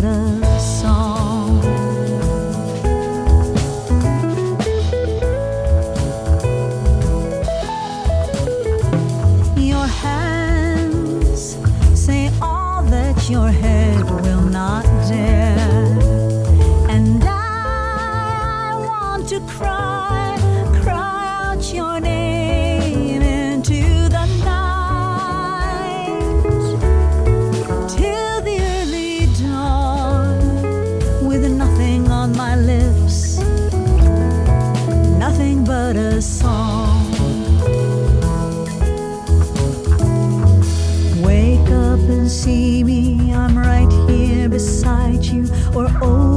Nothing 0.00 0.43
see 42.34 42.82
me, 42.82 43.32
I'm 43.32 43.56
right 43.56 43.90
here 44.08 44.48
beside 44.48 45.24
you, 45.24 45.46
or 45.72 45.86
over 46.02 46.33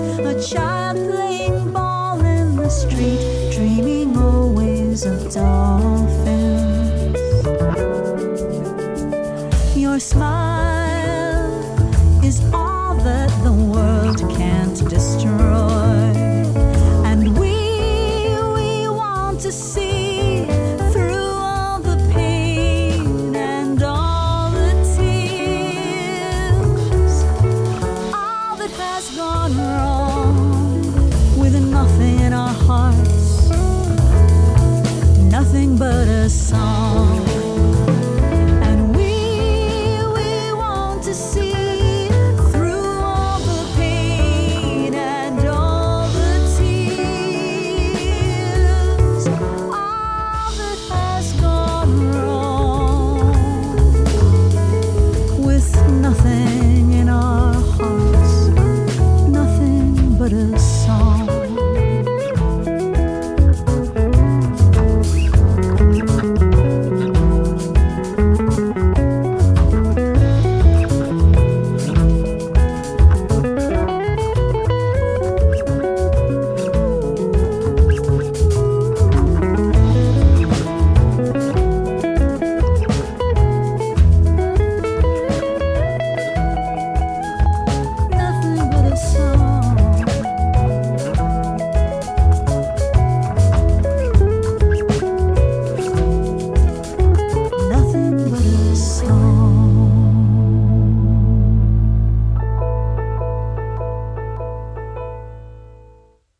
a 0.00 0.40
child 0.42 0.96
playing 0.96 1.72
ball 1.72 2.20
in 2.20 2.56
the 2.56 2.68
street, 2.68 3.52
dreaming 3.52 4.16
always 4.16 5.04
of 5.04 5.32
dolphins. 5.32 7.16
Your 9.76 9.98
smile 9.98 11.52
is 12.24 12.40
all 12.52 12.94
that 12.96 13.30
the 13.42 13.52
world 13.52 14.18
can't 14.36 14.78
destroy. 14.88 15.45
the 60.36 60.58
song. 60.58 61.45